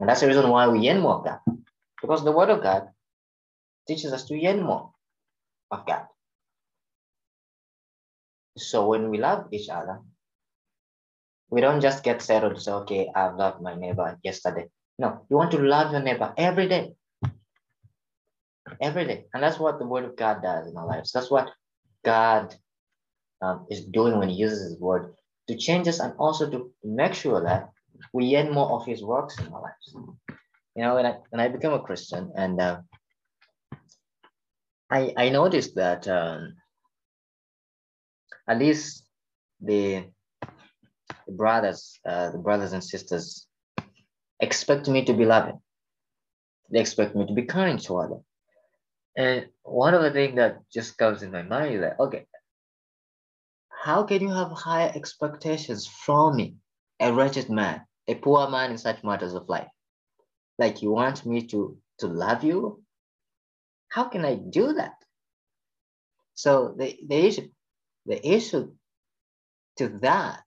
And 0.00 0.08
that's 0.08 0.22
the 0.22 0.26
reason 0.26 0.48
why 0.48 0.66
we 0.68 0.80
yearn 0.80 1.00
more 1.00 1.16
of 1.16 1.24
God. 1.24 1.38
Because 2.00 2.24
the 2.24 2.32
word 2.32 2.48
of 2.48 2.62
God 2.62 2.88
teaches 3.86 4.12
us 4.12 4.24
to 4.24 4.36
yearn 4.36 4.62
more 4.62 4.90
of 5.70 5.86
God. 5.86 6.06
So 8.56 8.88
when 8.88 9.10
we 9.10 9.18
love 9.18 9.48
each 9.52 9.68
other, 9.68 10.00
we 11.50 11.60
don't 11.60 11.80
just 11.80 12.02
get 12.02 12.22
settled 12.22 12.60
say, 12.60 12.72
okay, 12.72 13.10
I've 13.14 13.36
loved 13.36 13.60
my 13.60 13.74
neighbor 13.74 14.18
yesterday. 14.22 14.68
No, 14.98 15.26
you 15.28 15.36
want 15.36 15.50
to 15.52 15.58
love 15.58 15.92
your 15.92 16.02
neighbor 16.02 16.32
every 16.36 16.68
day. 16.68 16.92
Every 18.80 19.04
day. 19.04 19.26
And 19.34 19.42
that's 19.42 19.58
what 19.58 19.78
the 19.78 19.86
word 19.86 20.04
of 20.04 20.16
God 20.16 20.42
does 20.42 20.68
in 20.68 20.76
our 20.76 20.86
lives. 20.86 21.12
That's 21.12 21.30
what 21.30 21.50
God 22.04 22.54
um, 23.42 23.66
is 23.70 23.84
doing 23.84 24.18
when 24.18 24.28
he 24.28 24.36
uses 24.36 24.70
his 24.70 24.80
word 24.80 25.14
to 25.48 25.56
change 25.56 25.88
us 25.88 26.00
and 26.00 26.14
also 26.18 26.48
to 26.50 26.70
make 26.84 27.14
sure 27.14 27.42
that 27.42 27.70
we 28.12 28.26
yearn 28.26 28.52
more 28.52 28.72
of 28.72 28.86
his 28.86 29.02
works 29.02 29.38
in 29.38 29.52
our 29.52 29.62
lives. 29.62 29.94
You 30.76 30.82
know, 30.82 30.94
when 30.94 31.06
I 31.06 31.16
when 31.30 31.40
I 31.40 31.48
became 31.48 31.72
a 31.72 31.80
Christian 31.80 32.32
and 32.36 32.60
uh, 32.60 32.80
I, 34.90 35.12
I 35.16 35.28
noticed 35.28 35.76
that 35.76 36.08
um, 36.08 36.54
at 38.48 38.58
least 38.58 39.06
the, 39.60 40.04
the 41.26 41.32
brothers, 41.32 42.00
uh, 42.04 42.30
the 42.30 42.38
brothers 42.38 42.72
and 42.72 42.82
sisters 42.82 43.46
expect 44.40 44.88
me 44.88 45.04
to 45.04 45.12
be 45.12 45.24
loving. 45.24 45.60
They 46.72 46.80
expect 46.80 47.14
me 47.14 47.26
to 47.26 47.32
be 47.32 47.42
kind 47.42 47.80
to 47.82 47.98
others. 47.98 48.22
And 49.16 49.46
one 49.62 49.94
of 49.94 50.02
the 50.02 50.10
things 50.10 50.36
that 50.36 50.58
just 50.72 50.98
comes 50.98 51.22
in 51.22 51.30
my 51.30 51.42
mind 51.42 51.74
is 51.74 51.80
that, 51.82 52.00
okay, 52.00 52.26
how 53.68 54.02
can 54.02 54.22
you 54.22 54.30
have 54.30 54.50
high 54.50 54.88
expectations 54.88 55.86
from 55.86 56.36
me, 56.36 56.56
a 57.00 57.12
wretched 57.12 57.48
man, 57.48 57.82
a 58.10 58.14
poor 58.14 58.48
man 58.48 58.70
in 58.70 58.78
such 58.78 59.04
matters 59.04 59.34
of 59.34 59.48
life? 59.48 59.68
Like 60.58 60.82
you 60.82 60.90
want 60.92 61.24
me 61.24 61.46
to, 61.48 61.78
to 61.98 62.06
love 62.06 62.44
you? 62.44 62.82
How 63.88 64.04
can 64.04 64.24
I 64.24 64.34
do 64.34 64.74
that? 64.74 64.94
So 66.34 66.74
the, 66.78 66.98
the 67.06 67.26
issue, 67.26 67.48
the 68.06 68.26
issue 68.26 68.72
to 69.78 69.88
that 70.00 70.42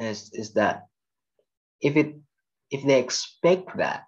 is, 0.00 0.30
is 0.32 0.54
that 0.54 0.86
if 1.80 1.96
it 1.96 2.14
if 2.72 2.82
they 2.84 2.98
expect 2.98 3.76
that 3.76 4.06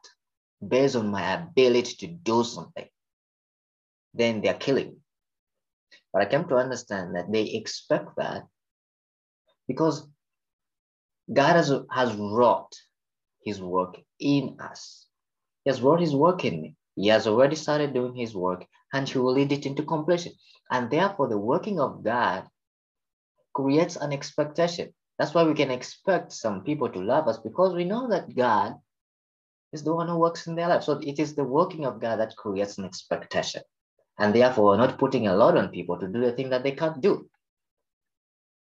based 0.66 0.96
on 0.96 1.11
my 1.11 1.34
ability 1.34 1.96
to 1.96 2.06
do 2.06 2.42
something, 2.42 2.88
then 4.14 4.40
they're 4.40 4.54
killing. 4.54 4.96
But 6.12 6.23
I 6.23 6.26
came 6.26 6.49
to 6.49 6.56
understand 6.56 7.14
that 7.14 7.30
they 7.30 7.42
expect 7.42 8.16
that 8.16 8.44
because 9.68 10.08
God 11.30 11.56
has, 11.56 11.73
has 11.90 12.14
wrought 12.14 12.73
his 13.44 13.60
work 13.60 14.00
in 14.18 14.56
us. 14.60 15.06
He 15.64 15.70
has 15.70 15.78
his 15.78 16.14
work 16.14 16.44
in 16.44 16.62
me. 16.62 16.76
He 16.96 17.08
has 17.08 17.26
already 17.26 17.56
started 17.56 17.94
doing 17.94 18.14
his 18.14 18.34
work 18.34 18.66
and 18.92 19.08
he 19.08 19.18
will 19.18 19.32
lead 19.32 19.52
it 19.52 19.66
into 19.66 19.82
completion. 19.82 20.32
And 20.70 20.90
therefore, 20.90 21.28
the 21.28 21.38
working 21.38 21.80
of 21.80 22.02
God 22.02 22.46
creates 23.52 23.96
an 23.96 24.12
expectation. 24.12 24.92
That's 25.18 25.34
why 25.34 25.44
we 25.44 25.54
can 25.54 25.70
expect 25.70 26.32
some 26.32 26.62
people 26.62 26.88
to 26.90 26.98
love 26.98 27.28
us 27.28 27.38
because 27.38 27.74
we 27.74 27.84
know 27.84 28.08
that 28.08 28.34
God 28.34 28.76
is 29.72 29.82
the 29.82 29.94
one 29.94 30.08
who 30.08 30.18
works 30.18 30.46
in 30.46 30.54
their 30.54 30.68
life. 30.68 30.84
So 30.84 30.98
it 30.98 31.18
is 31.18 31.34
the 31.34 31.44
working 31.44 31.84
of 31.84 32.00
God 32.00 32.20
that 32.20 32.36
creates 32.36 32.78
an 32.78 32.84
expectation. 32.84 33.62
And 34.18 34.34
therefore, 34.34 34.66
we're 34.66 34.76
not 34.76 34.98
putting 34.98 35.26
a 35.26 35.34
lot 35.34 35.56
on 35.56 35.68
people 35.68 35.98
to 35.98 36.06
do 36.06 36.20
the 36.20 36.32
thing 36.32 36.50
that 36.50 36.62
they 36.62 36.72
can't 36.72 37.00
do. 37.00 37.28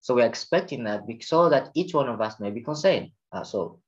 So 0.00 0.14
we're 0.14 0.26
expecting 0.26 0.84
that 0.84 1.02
so 1.22 1.48
that 1.48 1.70
each 1.74 1.94
one 1.94 2.08
of 2.08 2.20
us 2.20 2.38
may 2.38 2.50
be 2.50 2.62
concerned. 2.62 3.10
Uh, 3.32 3.44
so, 3.44 3.80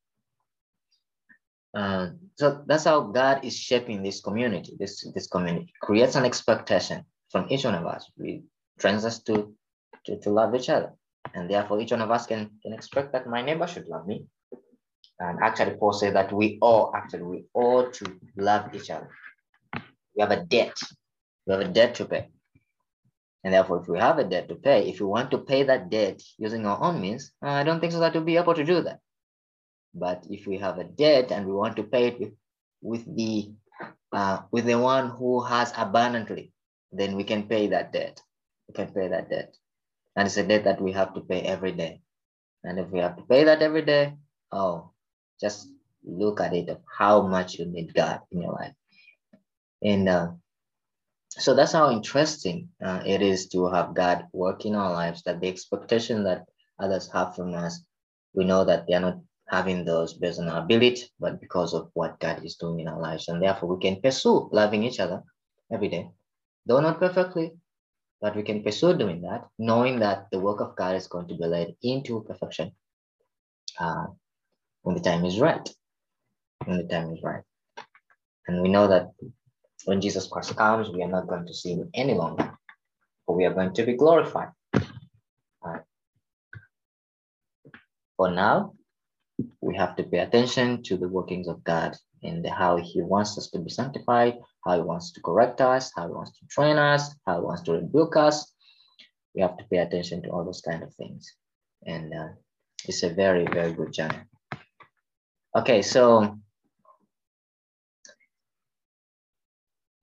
uh, 1.75 2.09
so 2.37 2.63
that's 2.67 2.85
how 2.85 3.01
God 3.01 3.45
is 3.45 3.57
shaping 3.57 4.03
this 4.03 4.21
community. 4.21 4.77
This 4.79 5.07
this 5.15 5.27
community 5.27 5.73
creates 5.81 6.17
an 6.17 6.25
expectation 6.25 7.05
from 7.31 7.47
each 7.49 7.65
one 7.65 7.75
of 7.75 7.87
us. 7.87 8.11
We 8.17 8.43
trains 8.79 9.05
us 9.05 9.23
to, 9.25 9.55
to 10.07 10.19
to 10.21 10.31
love 10.31 10.55
each 10.55 10.69
other, 10.69 10.93
and 11.35 11.49
therefore 11.49 11.81
each 11.81 11.93
one 11.93 12.03
of 12.03 12.11
us 12.11 12.27
can 12.27 12.51
can 12.63 12.73
expect 12.73 13.13
that 13.13 13.29
my 13.29 13.43
neighbor 13.43 13.67
should 13.67 13.87
love 13.87 14.07
me. 14.07 14.27
And 15.21 15.39
actually, 15.43 15.77
Paul 15.77 15.93
says 15.93 16.15
that 16.15 16.33
we 16.33 16.59
all 16.61 16.93
actually 16.95 17.23
we 17.23 17.45
all 17.55 17.91
to 17.91 18.05
love 18.37 18.75
each 18.75 18.91
other. 18.91 19.11
We 20.17 20.23
have 20.23 20.33
a 20.33 20.45
debt 20.45 20.77
we 21.47 21.53
have 21.53 21.63
a 21.63 21.69
debt 21.69 21.95
to 21.97 22.05
pay. 22.05 22.29
And 23.43 23.55
therefore, 23.55 23.81
if 23.81 23.89
we 23.89 23.99
have 23.99 24.19
a 24.19 24.25
debt 24.25 24.49
to 24.49 24.55
pay, 24.55 24.89
if 24.89 25.01
we 25.01 25.07
want 25.07 25.31
to 25.31 25.39
pay 25.39 25.63
that 25.65 25.91
debt 25.91 26.23
using 26.39 26.67
our 26.67 26.81
own 26.83 27.01
means, 27.01 27.33
uh, 27.43 27.49
I 27.49 27.65
don't 27.65 27.81
think 27.81 27.93
so 27.93 28.01
that 28.01 28.15
we'll 28.15 28.23
be 28.23 28.37
able 28.37 28.55
to 28.55 28.65
do 28.65 28.83
that. 28.83 29.01
But 29.95 30.27
if 30.31 30.47
we 30.47 30.59
have 30.59 30.79
a 30.79 30.85
debt 30.85 31.33
and 31.33 31.47
we 31.47 31.53
want 31.53 31.77
to 31.77 31.83
pay 31.83 32.09
it 32.09 32.21
with, 32.21 32.33
with 32.83 33.17
the 33.17 33.53
uh, 34.13 34.43
with 34.51 34.67
the 34.67 34.79
one 34.79 35.11
who 35.11 35.43
has 35.43 35.73
abundantly, 35.77 36.53
then 36.93 37.17
we 37.17 37.25
can 37.25 37.45
pay 37.45 37.69
that 37.69 37.93
debt. 37.93 38.21
We 38.69 38.75
can 38.75 38.93
pay 38.93 39.09
that 39.09 39.31
debt. 39.31 39.55
And 40.17 40.27
it's 40.27 40.37
a 40.37 40.47
debt 40.47 40.65
that 40.65 40.81
we 40.81 40.93
have 40.93 41.15
to 41.15 41.21
pay 41.21 41.41
every 41.43 41.73
day. 41.73 42.03
And 42.65 42.79
if 42.79 42.89
we 42.91 42.99
have 42.99 43.17
to 43.17 43.23
pay 43.23 43.45
that 43.45 43.63
every 43.63 43.83
day, 43.83 44.15
oh, 44.53 44.91
just 45.41 45.69
look 46.05 46.41
at 46.41 46.53
it 46.55 46.69
of 46.69 46.79
how 46.99 47.23
much 47.23 47.55
you 47.55 47.67
need 47.67 47.95
God 47.95 48.21
in 48.31 48.43
your 48.43 48.53
life. 48.53 48.75
And 49.83 50.09
uh, 50.09 50.29
so 51.31 51.55
that's 51.55 51.73
how 51.73 51.91
interesting 51.91 52.69
uh, 52.85 53.03
it 53.07 53.23
is 53.23 53.49
to 53.49 53.69
have 53.69 53.95
God 53.95 54.27
work 54.33 54.67
in 54.67 54.75
our 54.75 54.93
lives, 54.93 55.23
that 55.23 55.41
the 55.41 55.49
expectation 55.49 56.25
that 56.25 56.45
others 56.79 57.09
have 57.13 57.37
from 57.37 57.55
us, 57.55 57.83
we 58.35 58.45
know 58.45 58.65
that 58.65 58.87
they 58.87 58.95
are 58.95 59.01
not 59.01 59.19
having 59.51 59.85
those 59.85 60.15
based 60.15 60.39
on 60.39 60.49
our 60.49 60.63
ability, 60.63 61.03
but 61.19 61.41
because 61.41 61.75
of 61.75 61.91
what 61.95 62.21
God 62.21 62.45
is 62.45 62.55
doing 62.55 62.81
in 62.81 62.89
our 62.89 63.01
lives. 63.01 63.29
And 63.29 63.43
therefore, 63.43 63.75
we 63.75 63.83
can 63.83 64.01
pursue 64.01 64.49
loving 64.53 64.85
each 64.85 65.01
other 65.01 65.23
every 65.73 65.89
day, 65.89 66.09
though 66.67 66.81
not 66.81 67.01
perfectly, 67.01 67.53
but 68.21 68.37
we 68.37 68.43
can 68.45 68.63
pursue 68.63 68.97
doing 68.97 69.23
that, 69.23 69.49
knowing 69.59 69.99
that 69.99 70.29
the 70.31 70.39
work 70.39 70.61
of 70.61 70.77
God 70.77 70.95
is 70.95 71.09
going 71.09 71.27
to 71.29 71.35
be 71.35 71.45
led 71.45 71.75
into 71.83 72.23
perfection 72.23 72.71
uh, 73.81 74.07
when 74.83 74.95
the 74.95 75.03
time 75.03 75.25
is 75.25 75.41
right. 75.41 75.69
When 76.65 76.79
the 76.79 76.85
time 76.85 77.13
is 77.13 77.23
right. 77.23 77.43
And 78.47 78.63
we 78.63 78.69
know 78.69 78.87
that 78.87 79.11
when 79.85 80.01
Jesus 80.01 80.29
Christ 80.29 80.55
comes, 80.57 80.91
we 80.91 81.03
are 81.03 81.09
not 81.09 81.27
going 81.27 81.47
to 81.47 81.55
see 81.55 81.73
him 81.73 81.91
any 81.95 82.15
longer, 82.15 82.57
but 83.27 83.33
we 83.33 83.47
are 83.47 83.55
going 83.55 83.73
to 83.75 83.83
be 83.85 83.95
glorified. 83.95 84.51
For 88.17 88.31
now, 88.31 88.75
we 89.61 89.77
have 89.77 89.97
to 89.97 90.03
pay 90.05 90.19
attention 90.19 90.83
to 90.85 90.97
the 90.97 91.09
workings 91.09 91.49
of 91.49 91.63
God 91.65 91.97
and 92.23 92.47
how 92.47 92.77
he 92.77 93.03
wants 93.03 93.39
us 93.39 93.49
to 93.51 93.59
be 93.59 93.71
sanctified, 93.71 94.35
how 94.65 94.77
he 94.77 94.83
wants 94.83 95.13
to 95.13 95.21
correct 95.23 95.61
us, 95.61 95.93
how 95.97 96.07
he 96.07 96.13
wants 96.13 96.39
to 96.39 96.47
train 96.47 96.77
us, 96.77 97.15
how 97.27 97.41
he 97.41 97.45
wants 97.45 97.63
to 97.63 97.73
rebuke 97.73 98.17
us. 98.17 98.53
We 99.35 99.43
have 99.43 99.57
to 99.57 99.65
pay 99.65 99.79
attention 99.79 100.23
to 100.23 100.31
all 100.31 100.45
those 100.45 100.61
kind 100.61 100.83
of 100.83 100.93
things. 100.95 101.35
And 101.87 102.13
uh, 102.13 102.29
it's 102.87 103.03
a 103.03 103.11
very, 103.11 103.47
very 103.47 103.73
good 103.73 103.93
journey. 103.93 104.19
Okay, 105.57 105.83
so 105.83 106.39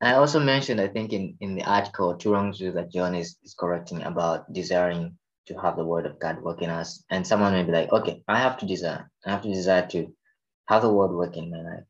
I 0.01 0.13
also 0.13 0.39
mentioned, 0.39 0.79
I 0.79 0.87
think 0.87 1.13
in, 1.13 1.37
in 1.41 1.55
the 1.55 1.63
article, 1.63 2.15
two 2.15 2.33
wrongs 2.33 2.59
that 2.59 2.91
John 2.91 3.15
is, 3.15 3.37
is 3.43 3.55
correcting 3.57 4.03
about 4.03 4.51
desiring 4.53 5.17
to 5.47 5.55
have 5.55 5.77
the 5.77 5.85
word 5.85 6.05
of 6.05 6.19
God 6.19 6.41
work 6.41 6.61
in 6.61 6.69
us. 6.69 7.03
And 7.09 7.25
someone 7.25 7.53
may 7.53 7.63
be 7.63 7.71
like, 7.71 7.91
okay, 7.91 8.23
I 8.27 8.39
have 8.39 8.57
to 8.59 8.65
desire, 8.65 9.09
I 9.25 9.31
have 9.31 9.41
to 9.43 9.53
desire 9.53 9.87
to 9.87 10.13
have 10.67 10.81
the 10.81 10.91
word 10.91 11.11
work 11.11 11.37
in 11.37 11.49
my 11.49 11.61
life. 11.61 11.83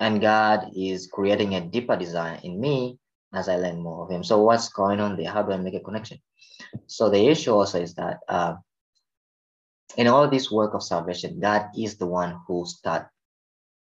And 0.00 0.20
God 0.20 0.70
is 0.74 1.06
creating 1.06 1.54
a 1.54 1.60
deeper 1.60 1.96
desire 1.96 2.38
in 2.42 2.60
me 2.60 2.98
as 3.32 3.48
I 3.48 3.56
learn 3.56 3.82
more 3.82 4.04
of 4.04 4.10
Him. 4.10 4.24
So 4.24 4.42
what's 4.42 4.68
going 4.68 5.00
on 5.00 5.16
there? 5.16 5.30
How 5.30 5.42
do 5.42 5.52
I 5.52 5.56
make 5.56 5.74
a 5.74 5.80
connection? 5.80 6.18
So 6.86 7.10
the 7.10 7.26
issue 7.28 7.52
also 7.52 7.80
is 7.80 7.94
that 7.94 8.18
uh, 8.28 8.54
in 9.96 10.06
all 10.06 10.28
this 10.28 10.50
work 10.50 10.74
of 10.74 10.82
salvation, 10.82 11.40
God 11.40 11.66
is 11.76 11.96
the 11.96 12.06
one 12.06 12.40
who 12.46 12.64
start 12.66 13.08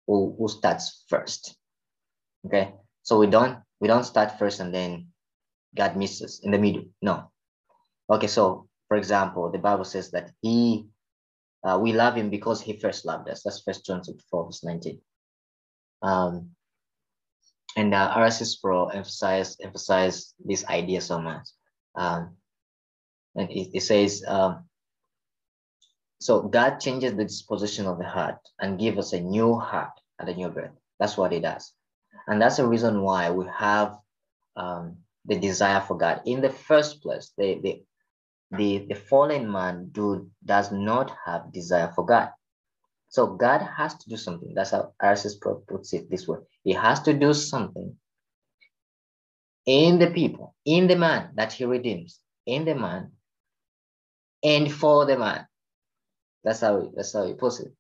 who, 0.07 0.35
who 0.37 0.47
starts 0.47 1.05
first. 1.07 1.55
Okay, 2.45 2.73
so 3.03 3.19
we 3.19 3.27
don't 3.27 3.59
we 3.79 3.87
don't 3.87 4.03
start 4.03 4.39
first 4.39 4.59
and 4.59 4.73
then 4.73 5.07
God 5.75 5.95
misses 5.95 6.41
in 6.43 6.51
the 6.51 6.57
middle. 6.57 6.85
No. 7.01 7.30
Okay, 8.11 8.27
so 8.27 8.67
for 8.89 8.97
example, 8.97 9.49
the 9.49 9.57
Bible 9.57 9.85
says 9.85 10.11
that 10.11 10.31
He 10.41 10.87
uh, 11.63 11.79
we 11.81 11.93
love 11.93 12.15
Him 12.15 12.29
because 12.29 12.61
He 12.61 12.73
first 12.77 13.05
loved 13.05 13.29
us. 13.29 13.43
That's 13.43 13.61
First 13.61 13.85
John 13.85 14.01
chapter 14.05 14.21
four 14.29 14.45
verse 14.45 14.63
nineteen. 14.63 14.99
Um, 16.01 16.51
and 17.77 17.93
uh, 17.93 18.11
R.C. 18.15 18.43
Sproul 18.45 18.91
emphasize 18.93 19.55
emphasize 19.61 20.33
this 20.43 20.65
idea 20.65 20.99
so 20.99 21.21
much. 21.21 21.47
Um, 21.95 22.35
and 23.35 23.49
it, 23.49 23.69
it 23.73 23.81
says, 23.81 24.25
um, 24.27 24.65
so 26.19 26.41
God 26.41 26.79
changes 26.79 27.15
the 27.15 27.23
disposition 27.23 27.85
of 27.85 27.97
the 27.97 28.03
heart 28.03 28.39
and 28.59 28.77
gives 28.77 28.97
us 28.97 29.13
a 29.13 29.21
new 29.21 29.55
heart 29.57 29.93
and 30.19 30.27
a 30.27 30.35
new 30.35 30.49
birth. 30.49 30.71
That's 30.99 31.15
what 31.15 31.31
He 31.31 31.39
does. 31.39 31.71
And 32.27 32.41
that's 32.41 32.57
the 32.57 32.67
reason 32.67 33.01
why 33.01 33.31
we 33.31 33.45
have 33.57 33.97
um, 34.57 34.97
the 35.25 35.39
desire 35.39 35.79
for 35.79 35.97
God. 35.97 36.21
In 36.25 36.41
the 36.41 36.49
first 36.49 37.01
place, 37.01 37.31
the, 37.37 37.59
the, 37.63 37.83
the, 38.51 38.85
the 38.89 38.95
fallen 38.95 39.49
man 39.51 39.89
do, 39.91 40.29
does 40.43 40.71
not 40.71 41.15
have 41.25 41.51
desire 41.53 41.91
for 41.95 42.05
God. 42.05 42.29
So 43.09 43.27
God 43.27 43.61
has 43.61 43.95
to 43.95 44.09
do 44.09 44.17
something. 44.17 44.53
That's 44.53 44.71
how 44.71 44.93
R.C. 45.01 45.29
Sproul 45.29 45.63
puts 45.67 45.93
it 45.93 46.09
this 46.09 46.27
way. 46.27 46.37
He 46.63 46.73
has 46.73 47.01
to 47.01 47.13
do 47.13 47.33
something 47.33 47.95
in 49.65 49.99
the 49.99 50.11
people, 50.11 50.55
in 50.65 50.87
the 50.87 50.95
man 50.95 51.31
that 51.35 51.53
he 51.53 51.65
redeems, 51.65 52.19
in 52.45 52.65
the 52.65 52.75
man, 52.75 53.11
and 54.43 54.71
for 54.71 55.05
the 55.05 55.17
man. 55.17 55.45
That's 56.43 56.61
how 56.61 56.91
that's 56.95 57.13
how 57.13 57.25
he 57.27 57.33
puts 57.33 57.59
it. 57.59 57.71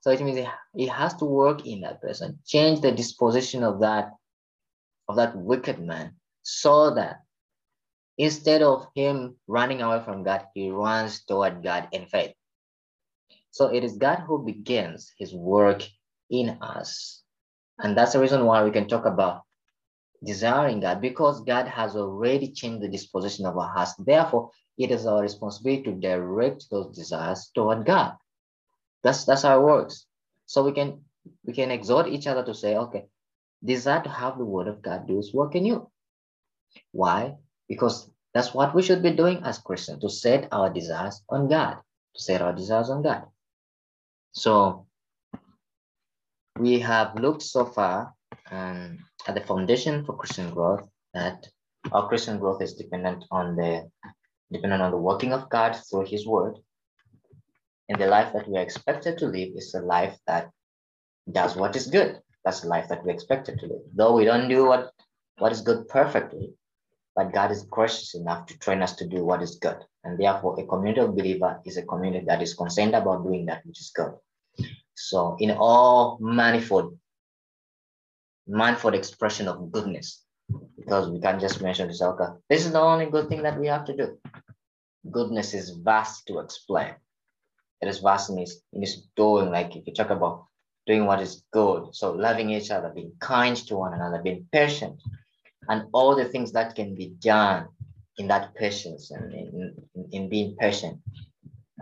So 0.00 0.10
it 0.10 0.20
means 0.20 0.46
he 0.74 0.86
has 0.86 1.14
to 1.16 1.24
work 1.24 1.66
in 1.66 1.82
that 1.82 2.00
person, 2.00 2.38
change 2.44 2.80
the 2.80 2.90
disposition 2.90 3.62
of 3.62 3.80
that 3.80 4.10
of 5.08 5.16
that 5.16 5.36
wicked 5.36 5.78
man, 5.78 6.14
so 6.42 6.94
that 6.94 7.20
instead 8.20 8.60
of 8.60 8.86
him 8.94 9.34
running 9.46 9.80
away 9.80 10.04
from 10.04 10.22
God, 10.22 10.46
he 10.52 10.70
runs 10.70 11.24
toward 11.24 11.62
God 11.62 11.88
in 11.92 12.04
faith. 12.04 12.34
So 13.50 13.72
it 13.72 13.82
is 13.82 13.96
God 13.96 14.20
who 14.26 14.44
begins 14.44 15.10
his 15.18 15.34
work 15.34 15.82
in 16.28 16.58
us. 16.60 17.22
And 17.78 17.96
that's 17.96 18.12
the 18.12 18.20
reason 18.20 18.44
why 18.44 18.62
we 18.62 18.72
can 18.72 18.86
talk 18.88 19.06
about 19.06 19.44
desiring 20.22 20.80
God 20.80 21.00
because 21.00 21.40
God 21.44 21.66
has 21.66 21.96
already 21.96 22.52
changed 22.52 22.82
the 22.82 22.88
disposition 22.88 23.46
of 23.46 23.56
our 23.56 23.72
hearts. 23.72 23.94
Therefore, 23.98 24.50
it 24.76 24.90
is 24.90 25.06
our 25.06 25.22
responsibility 25.22 25.84
to 25.84 25.92
direct 25.92 26.68
those 26.70 26.94
desires 26.94 27.50
toward 27.54 27.86
God. 27.86 28.16
That's 29.02 29.24
that's 29.24 29.42
how 29.42 29.58
it 29.58 29.64
works. 29.64 30.04
So 30.44 30.62
we 30.62 30.72
can 30.72 31.00
we 31.46 31.54
can 31.54 31.70
exhort 31.70 32.06
each 32.06 32.26
other 32.26 32.44
to 32.44 32.54
say, 32.54 32.76
okay, 32.76 33.06
desire 33.64 34.02
to 34.02 34.10
have 34.10 34.36
the 34.36 34.44
word 34.44 34.68
of 34.68 34.82
God 34.82 35.08
do 35.08 35.18
its 35.18 35.32
work 35.32 35.54
in 35.54 35.64
you. 35.64 35.90
Why? 36.92 37.36
Because 37.70 38.10
that's 38.34 38.52
what 38.52 38.74
we 38.74 38.82
should 38.82 39.02
be 39.02 39.12
doing 39.12 39.40
as 39.44 39.58
Christians, 39.58 40.02
to 40.02 40.10
set 40.10 40.48
our 40.52 40.68
desires 40.68 41.22
on 41.30 41.48
God, 41.48 41.78
to 42.16 42.20
set 42.20 42.42
our 42.42 42.52
desires 42.52 42.90
on 42.90 43.02
God. 43.02 43.24
So 44.32 44.86
we 46.58 46.80
have 46.80 47.14
looked 47.14 47.42
so 47.42 47.64
far 47.64 48.12
um, 48.50 48.98
at 49.26 49.34
the 49.34 49.40
foundation 49.40 50.04
for 50.04 50.16
Christian 50.16 50.50
growth 50.50 50.86
that 51.14 51.48
our 51.92 52.08
Christian 52.08 52.38
growth 52.38 52.60
is 52.60 52.74
dependent 52.74 53.24
on 53.30 53.56
the 53.56 53.88
dependent 54.52 54.82
on 54.82 54.90
the 54.90 54.96
working 54.96 55.32
of 55.32 55.48
God 55.48 55.76
through 55.88 56.06
His 56.06 56.26
Word. 56.26 56.58
And 57.88 58.00
the 58.00 58.06
life 58.06 58.32
that 58.32 58.48
we 58.48 58.56
are 58.58 58.62
expected 58.62 59.18
to 59.18 59.26
live 59.26 59.50
is 59.54 59.74
a 59.74 59.80
life 59.80 60.16
that 60.26 60.50
does 61.30 61.56
what 61.56 61.74
is 61.76 61.86
good. 61.86 62.20
That's 62.44 62.60
the 62.60 62.68
life 62.68 62.88
that 62.88 63.04
we 63.04 63.12
expected 63.12 63.58
to 63.60 63.66
live. 63.66 63.82
Though 63.94 64.14
we 64.16 64.24
don't 64.24 64.48
do 64.48 64.66
what, 64.66 64.92
what 65.38 65.52
is 65.52 65.60
good 65.60 65.88
perfectly, 65.88 66.54
but 67.14 67.32
God 67.32 67.50
is 67.50 67.64
gracious 67.64 68.14
enough 68.14 68.46
to 68.46 68.58
train 68.58 68.82
us 68.82 68.96
to 68.96 69.06
do 69.06 69.24
what 69.24 69.42
is 69.42 69.56
good. 69.56 69.78
And 70.04 70.18
therefore, 70.18 70.58
a 70.58 70.66
community 70.66 71.00
of 71.00 71.14
believer 71.16 71.60
is 71.64 71.76
a 71.76 71.82
community 71.82 72.24
that 72.26 72.42
is 72.42 72.54
concerned 72.54 72.94
about 72.94 73.24
doing 73.24 73.46
that 73.46 73.66
which 73.66 73.80
is 73.80 73.92
good. 73.94 74.12
So 74.94 75.36
in 75.38 75.50
all 75.50 76.18
manifold, 76.20 76.98
manifold 78.46 78.94
expression 78.94 79.48
of 79.48 79.72
goodness, 79.72 80.22
because 80.76 81.08
we 81.08 81.20
can't 81.20 81.40
just 81.40 81.60
mention 81.62 81.88
this, 81.88 82.02
okay, 82.02 82.32
this 82.48 82.66
is 82.66 82.72
the 82.72 82.80
only 82.80 83.06
good 83.06 83.28
thing 83.28 83.42
that 83.42 83.58
we 83.58 83.66
have 83.66 83.84
to 83.86 83.96
do. 83.96 84.18
Goodness 85.10 85.54
is 85.54 85.70
vast 85.70 86.26
to 86.26 86.38
explain. 86.38 86.94
It 87.80 87.88
is 87.88 87.98
vast 87.98 88.30
in 88.30 88.38
its, 88.38 88.60
in 88.72 88.82
its 88.82 89.08
doing, 89.16 89.50
like 89.50 89.74
if 89.74 89.86
you 89.86 89.94
talk 89.94 90.10
about 90.10 90.44
doing 90.86 91.06
what 91.06 91.20
is 91.20 91.44
good, 91.52 91.94
so 91.94 92.12
loving 92.12 92.50
each 92.50 92.70
other, 92.70 92.90
being 92.90 93.12
kind 93.20 93.56
to 93.56 93.76
one 93.76 93.94
another, 93.94 94.20
being 94.22 94.46
patient, 94.52 95.00
and 95.70 95.84
all 95.92 96.16
the 96.16 96.24
things 96.24 96.52
that 96.52 96.74
can 96.74 96.94
be 96.94 97.14
done 97.20 97.68
in 98.18 98.26
that 98.28 98.54
patience 98.56 99.12
and 99.12 99.32
in, 99.32 99.74
in, 99.94 100.08
in 100.12 100.28
being 100.28 100.56
patient, 100.56 100.98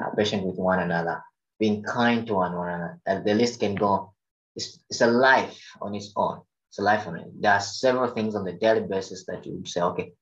uh, 0.01 0.11
patient 0.16 0.44
with 0.44 0.57
one 0.57 0.81
another, 0.81 1.20
being 1.59 1.83
kind 1.83 2.27
to 2.27 2.35
one 2.35 2.53
another. 2.53 3.01
The 3.24 3.35
list 3.35 3.61
can 3.61 3.74
go. 3.74 4.12
It's, 4.55 4.79
it's 4.90 5.01
a 5.01 5.07
life 5.07 5.59
on 5.81 5.94
its 5.94 6.12
own. 6.14 6.42
It's 6.68 6.79
a 6.79 6.83
life 6.83 7.07
on 7.09 7.16
it. 7.16 7.29
There 7.40 7.53
are 7.53 7.61
several 7.61 8.11
things 8.12 8.35
on 8.35 8.44
the 8.44 8.53
daily 8.53 8.87
basis 8.87 9.24
that 9.27 9.46
you 9.46 9.55
would 9.55 9.68
say, 9.68 9.81
okay, 9.81 10.12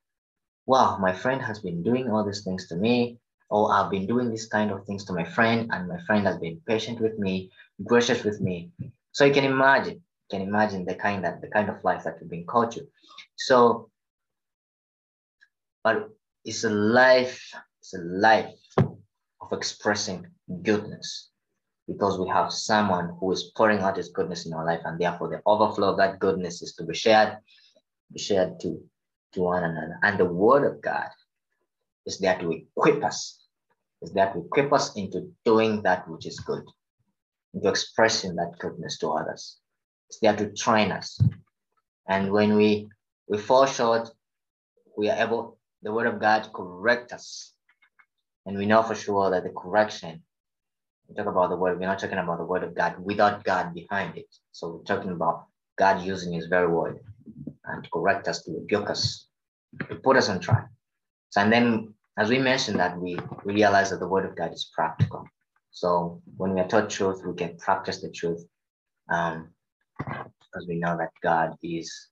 wow, 0.65 0.97
my 0.97 1.13
friend 1.13 1.41
has 1.41 1.59
been 1.59 1.83
doing 1.83 2.09
all 2.09 2.23
these 2.23 2.43
things 2.43 2.67
to 2.69 2.75
me, 2.75 3.17
or 3.49 3.73
I've 3.73 3.91
been 3.91 4.07
doing 4.07 4.29
this 4.31 4.47
kind 4.47 4.71
of 4.71 4.85
things 4.85 5.03
to 5.05 5.13
my 5.13 5.25
friend, 5.25 5.69
and 5.73 5.89
my 5.89 5.99
friend 6.07 6.25
has 6.25 6.37
been 6.37 6.61
patient 6.65 7.01
with 7.01 7.19
me, 7.19 7.51
gracious 7.83 8.23
with 8.23 8.39
me. 8.39 8.71
So 9.11 9.25
you 9.25 9.33
can 9.33 9.45
imagine, 9.45 10.01
can 10.29 10.41
imagine 10.41 10.85
the 10.85 10.95
kind 10.95 11.23
that 11.23 11.41
the 11.41 11.47
kind 11.47 11.69
of 11.69 11.83
life 11.83 12.03
that 12.03 12.17
we've 12.19 12.29
been 12.29 12.45
called 12.45 12.71
to. 12.71 12.87
So, 13.35 13.89
but 15.83 16.09
it's 16.43 16.63
a 16.63 16.69
life, 16.69 17.41
it's 17.79 17.93
a 17.93 18.01
life 18.01 18.53
of 18.77 19.51
expressing 19.51 20.27
goodness 20.63 21.29
because 21.87 22.19
we 22.19 22.27
have 22.27 22.51
someone 22.51 23.15
who 23.19 23.31
is 23.31 23.51
pouring 23.55 23.79
out 23.79 23.97
his 23.97 24.09
goodness 24.09 24.45
in 24.45 24.53
our 24.53 24.65
life, 24.65 24.81
and 24.83 24.99
therefore 24.99 25.29
the 25.29 25.41
overflow 25.45 25.91
of 25.91 25.97
that 25.97 26.19
goodness 26.19 26.61
is 26.61 26.75
to 26.75 26.83
be 26.83 26.93
shared, 26.93 27.37
be 28.11 28.19
shared 28.19 28.59
to, 28.59 28.81
to 29.33 29.41
one 29.41 29.63
another. 29.63 29.97
And 30.03 30.19
the 30.19 30.25
word 30.25 30.69
of 30.69 30.81
God 30.81 31.07
is 32.05 32.19
there 32.19 32.37
to 32.39 32.51
equip 32.51 33.03
us, 33.03 33.45
is 34.01 34.11
there 34.11 34.31
to 34.33 34.39
equip 34.39 34.73
us 34.73 34.95
into 34.95 35.31
doing 35.45 35.81
that 35.83 36.07
which 36.09 36.25
is 36.25 36.39
good, 36.41 36.63
into 37.53 37.69
expressing 37.69 38.35
that 38.35 38.51
goodness 38.59 38.97
to 38.99 39.09
others. 39.11 39.57
It's 40.09 40.19
there 40.19 40.35
to 40.35 40.53
train 40.53 40.91
us. 40.91 41.19
And 42.07 42.31
when 42.31 42.55
we 42.55 42.89
we 43.27 43.37
fall 43.37 43.65
short, 43.65 44.09
we 44.97 45.09
are 45.09 45.17
able, 45.17 45.57
the 45.83 45.91
word 45.91 46.07
of 46.07 46.19
God 46.19 46.49
correct 46.53 47.11
us. 47.11 47.53
And 48.45 48.57
we 48.57 48.65
know 48.65 48.81
for 48.83 48.95
sure 48.95 49.29
that 49.31 49.43
the 49.43 49.49
correction, 49.49 50.23
we 51.07 51.15
talk 51.15 51.27
about 51.27 51.49
the 51.49 51.57
word, 51.57 51.77
we're 51.77 51.87
not 51.87 51.99
talking 51.99 52.17
about 52.17 52.37
the 52.37 52.45
word 52.45 52.63
of 52.63 52.73
God 52.73 52.95
without 52.99 53.43
God 53.43 53.73
behind 53.73 54.17
it. 54.17 54.33
So 54.53 54.69
we're 54.69 54.83
talking 54.83 55.11
about 55.11 55.47
God 55.77 56.05
using 56.05 56.31
his 56.31 56.47
very 56.47 56.67
word 56.67 56.99
and 57.65 57.91
correct 57.91 58.29
us, 58.29 58.43
to 58.43 58.53
rebuke 58.53 58.89
us, 58.89 59.27
to 59.89 59.95
put 59.95 60.15
us 60.15 60.29
on 60.29 60.39
track. 60.39 60.69
So, 61.29 61.41
and 61.41 61.51
then 61.51 61.93
as 62.17 62.29
we 62.29 62.39
mentioned 62.39 62.79
that 62.79 62.97
we, 62.97 63.19
we 63.43 63.53
realize 63.53 63.89
that 63.89 63.99
the 63.99 64.07
word 64.07 64.25
of 64.25 64.37
God 64.37 64.53
is 64.53 64.71
practical. 64.73 65.27
So 65.71 66.21
when 66.37 66.53
we 66.53 66.61
are 66.61 66.67
taught 66.67 66.89
truth, 66.89 67.21
we 67.25 67.35
can 67.35 67.57
practice 67.57 68.01
the 68.01 68.09
truth 68.09 68.43
um, 69.09 69.49
because 69.99 70.67
we 70.67 70.75
know 70.75 70.97
that 70.97 71.11
God 71.21 71.55
is 71.63 72.09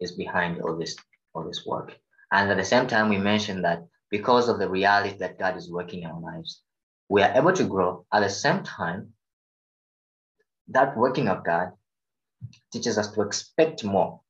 is 0.00 0.12
behind 0.12 0.60
all 0.60 0.76
this 0.76 0.96
all 1.34 1.44
this 1.44 1.64
work. 1.66 1.96
And 2.32 2.50
at 2.50 2.56
the 2.56 2.64
same 2.64 2.86
time, 2.86 3.08
we 3.08 3.18
mentioned 3.18 3.64
that 3.64 3.84
because 4.10 4.48
of 4.48 4.58
the 4.58 4.68
reality 4.68 5.16
that 5.18 5.38
God 5.38 5.56
is 5.56 5.70
working 5.70 6.02
in 6.02 6.10
our 6.10 6.20
lives, 6.20 6.62
we 7.08 7.22
are 7.22 7.32
able 7.34 7.52
to 7.52 7.64
grow. 7.64 8.06
At 8.12 8.20
the 8.20 8.30
same 8.30 8.62
time, 8.62 9.12
that 10.68 10.96
working 10.96 11.28
of 11.28 11.44
God 11.44 11.72
teaches 12.72 12.98
us 12.98 13.12
to 13.12 13.22
expect 13.22 13.84
more 13.84 14.20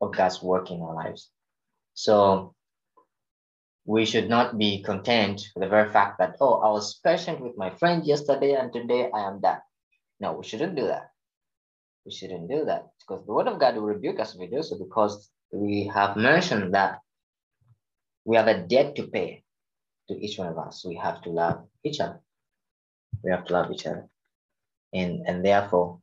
of 0.00 0.16
God's 0.16 0.42
work 0.42 0.70
in 0.70 0.82
our 0.82 0.94
lives. 0.94 1.30
So 1.94 2.54
we 3.86 4.04
should 4.04 4.28
not 4.28 4.58
be 4.58 4.82
content 4.82 5.48
with 5.54 5.62
the 5.62 5.68
very 5.68 5.90
fact 5.90 6.18
that, 6.18 6.36
oh, 6.40 6.54
I 6.54 6.70
was 6.70 7.00
patient 7.04 7.40
with 7.40 7.56
my 7.56 7.70
friend 7.70 8.04
yesterday 8.04 8.54
and 8.54 8.72
today 8.72 9.10
I 9.12 9.28
am 9.28 9.40
done. 9.40 9.60
No, 10.20 10.32
we 10.32 10.44
shouldn't 10.44 10.76
do 10.76 10.86
that 10.86 11.13
we 12.04 12.12
shouldn't 12.12 12.48
do 12.48 12.64
that 12.66 12.88
because 13.00 13.24
the 13.24 13.32
word 13.32 13.48
of 13.48 13.58
God 13.58 13.76
will 13.76 13.82
rebuke 13.82 14.20
us 14.20 14.34
if 14.34 14.40
we 14.40 14.46
do 14.46 14.62
so 14.62 14.78
because 14.78 15.30
we 15.52 15.90
have 15.94 16.16
mentioned 16.16 16.74
that 16.74 17.00
we 18.24 18.36
have 18.36 18.48
a 18.48 18.58
debt 18.66 18.96
to 18.96 19.04
pay 19.04 19.44
to 20.08 20.14
each 20.14 20.38
one 20.38 20.48
of 20.48 20.58
us. 20.58 20.84
We 20.84 20.96
have 20.96 21.22
to 21.22 21.30
love 21.30 21.64
each 21.82 22.00
other. 22.00 22.20
We 23.22 23.30
have 23.30 23.44
to 23.46 23.52
love 23.52 23.70
each 23.70 23.86
other. 23.86 24.06
And, 24.92 25.22
and 25.26 25.44
therefore, 25.44 26.00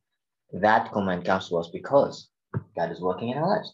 that 0.54 0.92
command 0.92 1.26
comes 1.26 1.50
to 1.50 1.58
us 1.58 1.70
because 1.70 2.30
God 2.76 2.92
is 2.92 3.00
working 3.00 3.30
in 3.30 3.38
our 3.38 3.48
lives 3.48 3.74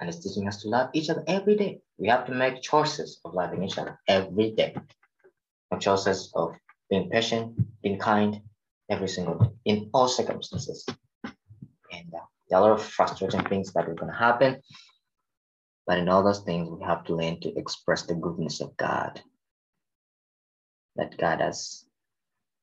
and 0.00 0.08
is 0.08 0.20
teaching 0.20 0.48
us 0.48 0.62
to 0.62 0.68
love 0.68 0.90
each 0.94 1.10
other 1.10 1.22
every 1.26 1.56
day. 1.56 1.80
We 1.98 2.08
have 2.08 2.26
to 2.26 2.34
make 2.34 2.62
choices 2.62 3.20
of 3.24 3.34
loving 3.34 3.62
each 3.62 3.78
other 3.78 3.98
every 4.08 4.52
day. 4.52 4.74
Choices 5.78 6.30
of 6.34 6.54
being 6.90 7.08
patient, 7.08 7.58
being 7.82 7.98
kind 7.98 8.40
every 8.90 9.08
single 9.08 9.38
day 9.38 9.48
in 9.64 9.90
all 9.94 10.08
circumstances. 10.08 10.84
And 11.92 12.12
uh, 12.14 12.24
there 12.48 12.58
are 12.58 12.62
a 12.62 12.68
lot 12.68 12.80
of 12.80 12.84
frustrating 12.84 13.44
things 13.44 13.72
that 13.72 13.88
are 13.88 13.94
going 13.94 14.10
to 14.10 14.18
happen. 14.18 14.60
But 15.86 15.98
in 15.98 16.08
all 16.08 16.22
those 16.22 16.40
things, 16.40 16.68
we 16.68 16.84
have 16.84 17.04
to 17.04 17.14
learn 17.14 17.40
to 17.40 17.56
express 17.58 18.02
the 18.02 18.14
goodness 18.14 18.60
of 18.60 18.76
God 18.76 19.20
that 20.96 21.16
God 21.18 21.40
has 21.40 21.84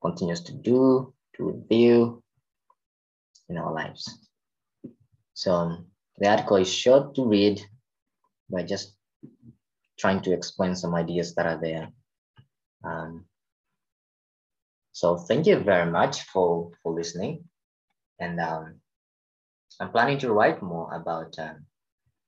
continues 0.01 0.41
to 0.41 0.53
do, 0.53 1.13
to 1.35 1.43
reveal 1.43 2.23
in 3.49 3.57
our 3.57 3.73
lives. 3.73 4.27
So 5.33 5.53
um, 5.53 5.87
the 6.17 6.29
article 6.29 6.57
is 6.57 6.71
short 6.71 7.15
to 7.15 7.25
read 7.25 7.61
by 8.49 8.63
just 8.63 8.95
trying 9.97 10.21
to 10.21 10.33
explain 10.33 10.75
some 10.75 10.95
ideas 10.95 11.35
that 11.35 11.45
are 11.45 11.59
there. 11.59 11.89
Um, 12.83 13.25
so 14.91 15.17
thank 15.17 15.45
you 15.45 15.59
very 15.59 15.89
much 15.89 16.23
for, 16.23 16.71
for 16.81 16.93
listening. 16.93 17.43
And 18.19 18.39
um, 18.39 18.75
I'm 19.79 19.91
planning 19.91 20.17
to 20.19 20.33
write 20.33 20.61
more 20.61 20.93
about 20.93 21.37
um, 21.39 21.65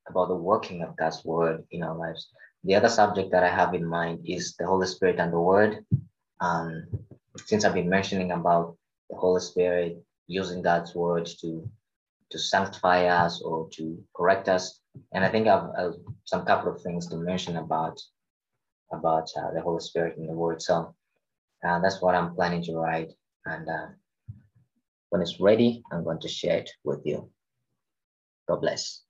about 0.08 0.28
the 0.28 0.36
working 0.36 0.84
of 0.84 0.96
God's 0.98 1.24
word 1.24 1.64
in 1.72 1.84
our 1.84 1.96
lives. 1.96 2.30
The 2.64 2.76
other 2.76 2.90
subject 2.90 3.32
that 3.32 3.44
I 3.44 3.50
have 3.50 3.74
in 3.74 3.86
mind 3.86 4.20
is 4.26 4.56
the 4.58 4.68
Holy 4.68 4.88
Spirit 4.88 5.20
and 5.20 5.34
the 5.34 5.40
Word. 5.40 5.86
Um, 6.40 6.88
since 7.46 7.66
I've 7.66 7.74
been 7.74 7.90
mentioning 7.90 8.32
about 8.32 8.78
the 9.10 9.16
Holy 9.16 9.42
Spirit 9.42 10.04
using 10.28 10.62
God's 10.62 10.94
word 10.96 11.26
to 11.42 11.70
to 12.32 12.40
sanctify 12.40 13.08
us 13.08 13.42
or 13.42 13.68
to 13.74 14.02
correct 14.16 14.48
us, 14.48 14.80
and 15.14 15.26
I 15.26 15.30
think 15.30 15.48
I've, 15.48 15.70
I've 15.78 15.96
some 16.26 16.46
couple 16.46 16.72
of 16.72 16.82
things 16.82 17.08
to 17.08 17.18
mention 17.18 17.58
about 17.58 18.00
about 18.92 19.30
uh, 19.38 19.52
the 19.54 19.62
Holy 19.62 19.82
Spirit 19.82 20.18
and 20.18 20.30
the 20.30 20.34
Word. 20.34 20.62
So 20.62 20.96
uh, 21.66 21.80
that's 21.80 22.02
what 22.02 22.16
I'm 22.16 22.36
planning 22.36 22.64
to 22.64 22.76
write, 22.78 23.12
and 23.46 23.68
uh, 23.68 23.88
when 25.12 25.22
it's 25.22 25.40
ready, 25.42 25.84
I'm 25.92 26.04
going 26.06 26.22
to 26.22 26.30
share 26.30 26.60
it 26.60 26.70
with 26.86 27.02
you. 27.06 27.30
God 28.48 28.62
bless. 28.62 29.02